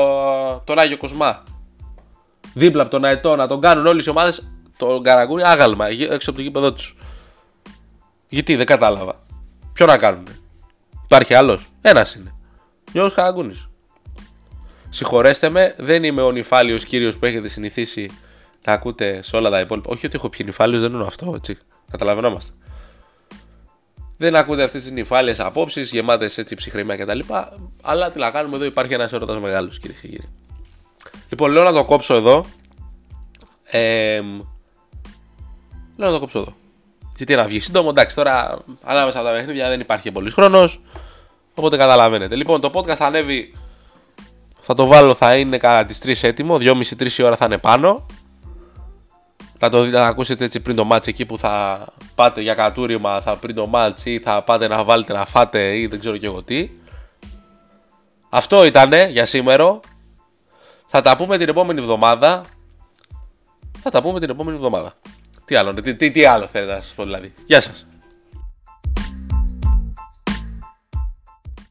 τον 0.64 0.79
Άγιο 0.79 0.97
Κοσμά. 0.97 1.43
Δίπλα 2.55 2.83
από 2.83 2.90
τον 2.90 3.05
Αετό 3.05 3.37
να 3.37 3.47
τον 3.47 3.61
κάνουν 3.61 3.87
όλες 3.87 4.07
οι 4.07 4.11
ομάδες 4.11 4.49
τον 4.77 5.03
Καραγκούνι 5.03 5.43
άγαλμα 5.43 5.87
έξω 5.88 6.31
από 6.31 6.38
το 6.38 6.45
γήπεδο 6.45 6.73
τους. 6.73 6.97
Γιατί 8.29 8.57
δεν 8.57 8.67
κατάλαβα. 8.67 9.23
Ποιο 9.73 9.87
να 9.87 9.99
κάνουν. 9.99 10.27
Υπάρχει 11.05 11.35
άλλος; 11.35 11.67
Ένας 11.81 12.14
είναι. 12.14 12.35
Γιώργο 12.93 13.14
Καραγκούνη. 13.14 13.62
Συγχωρέστε 14.90 15.49
με, 15.49 15.75
δεν 15.79 16.05
είμαι 16.05 16.23
ο 16.23 16.31
νυφάλιος 16.31 16.85
κύριος 16.85 17.17
που 17.17 17.27
έχετε 17.27 17.49
συνηθίσει 17.49 18.11
να 18.67 18.73
ακούτε 18.73 19.23
σε 19.23 19.37
όλα 19.37 19.51
τα 19.51 19.61
υπόλοιπα. 19.61 19.90
Όχι 19.90 20.07
ότι 20.07 20.17
έχω 20.17 20.29
πιει 20.29 20.40
νυφάλιος, 20.45 20.81
δεν 20.81 20.93
είναι 20.93 21.07
αυτό, 21.07 21.33
έτσι. 21.37 21.59
Καταλαβαίνόμαστε. 21.90 22.53
Δεν 24.25 24.37
ακούτε 24.37 24.63
αυτές 24.63 24.83
τις 24.83 24.91
νυφάλιες 24.91 25.41
απόψεις, 25.41 25.91
γεμάτες 25.91 26.39
έτσι 26.39 26.55
ψυχρημία 26.55 26.97
κτλ. 26.97 27.19
Αλλά 27.83 28.11
τι 28.11 28.19
να 28.19 28.31
κάνουμε 28.31 28.57
εδώ, 28.57 28.65
υπάρχει 28.65 28.95
ένας 28.95 29.13
έρωτας 29.13 29.39
μεγάλος, 29.39 29.79
κυρίε 29.79 29.97
και 30.01 30.09
κύριοι. 30.09 30.29
Λοιπόν, 31.29 31.51
λέω 31.51 31.63
να 31.63 31.73
το 31.73 31.85
κόψω 31.85 32.15
εδώ. 32.15 32.45
Ε, 33.65 34.21
λέω 35.97 36.09
να 36.09 36.11
το 36.11 36.19
κόψω 36.19 36.39
εδώ. 36.39 36.55
Γιατί 37.17 37.35
να 37.35 37.45
βγει 37.45 37.61
σύντομο, 37.61 37.89
εντάξει, 37.91 38.17
τώρα 38.17 38.59
ανάμεσα 38.83 39.19
από 39.19 39.29
τα 39.29 39.35
παιχνίδια 39.35 39.69
δεν 39.69 39.81
υπάρχει 39.81 40.13
πολύ 40.13 40.31
χρόνος. 40.31 40.81
Οπότε 41.55 41.77
καταλαβαίνετε. 41.77 42.37
Λοιπόν, 42.37 42.61
το 42.61 42.71
podcast 42.75 42.97
θα 42.97 43.07
ανέβει. 43.07 43.55
Θα 44.61 44.75
το 44.75 44.87
βάλω, 44.87 45.15
θα 45.15 45.37
είναι 45.37 45.59
κατά 45.59 45.85
τις 45.85 45.99
3 45.99 46.29
έτοιμο. 46.29 46.57
2,5-3 46.61 47.25
ώρα 47.25 47.37
θα 47.37 47.45
είναι 47.45 47.59
πάνω. 47.59 48.07
Να 49.64 49.70
το 49.70 49.83
δείτε, 49.83 49.98
να 49.98 50.07
ακούσετε 50.07 50.44
έτσι 50.44 50.61
πριν 50.61 50.77
το 50.77 50.88
match 50.90 51.09
εκεί 51.09 51.27
που 51.27 51.38
θα 51.38 51.85
πάτε 52.14 52.40
για 52.40 52.55
κατούριμα, 52.55 53.20
θα 53.20 53.37
πριν 53.37 53.55
το 53.55 53.70
match 53.74 54.00
ή 54.05 54.18
θα 54.18 54.42
πάτε 54.42 54.68
να 54.68 54.85
βάλετε 54.85 55.12
να 55.12 55.24
φάτε 55.24 55.79
ή 55.79 55.87
δεν 55.87 56.00
ξέρω 56.00 56.16
και 56.16 56.27
εγώ 56.27 56.42
τι. 56.42 56.70
Αυτό 58.29 58.64
ήτανε 58.64 59.09
για 59.11 59.27
σήμερα. 59.27 59.81
Θα 60.87 61.00
τα 61.00 61.16
πούμε 61.16 61.38
την 61.38 61.48
επόμενη 61.48 61.81
εβδομάδα. 61.81 62.44
Θα 63.79 63.90
τα 63.90 64.03
πούμε 64.03 64.20
την 64.20 64.31
επόμενη 64.31 64.57
εβδομάδα. 64.57 64.94
Τι 65.44 65.55
άλλο, 65.55 65.74
τι, 65.74 65.94
τι, 65.94 66.11
τι 66.11 66.24
άλλο 66.24 66.46
θέλετε 66.46 66.72
να 66.72 66.81
σας 66.81 66.92
πω 66.94 67.05
δηλαδή. 67.05 67.33
Γεια 67.46 67.61
σας. 67.61 67.87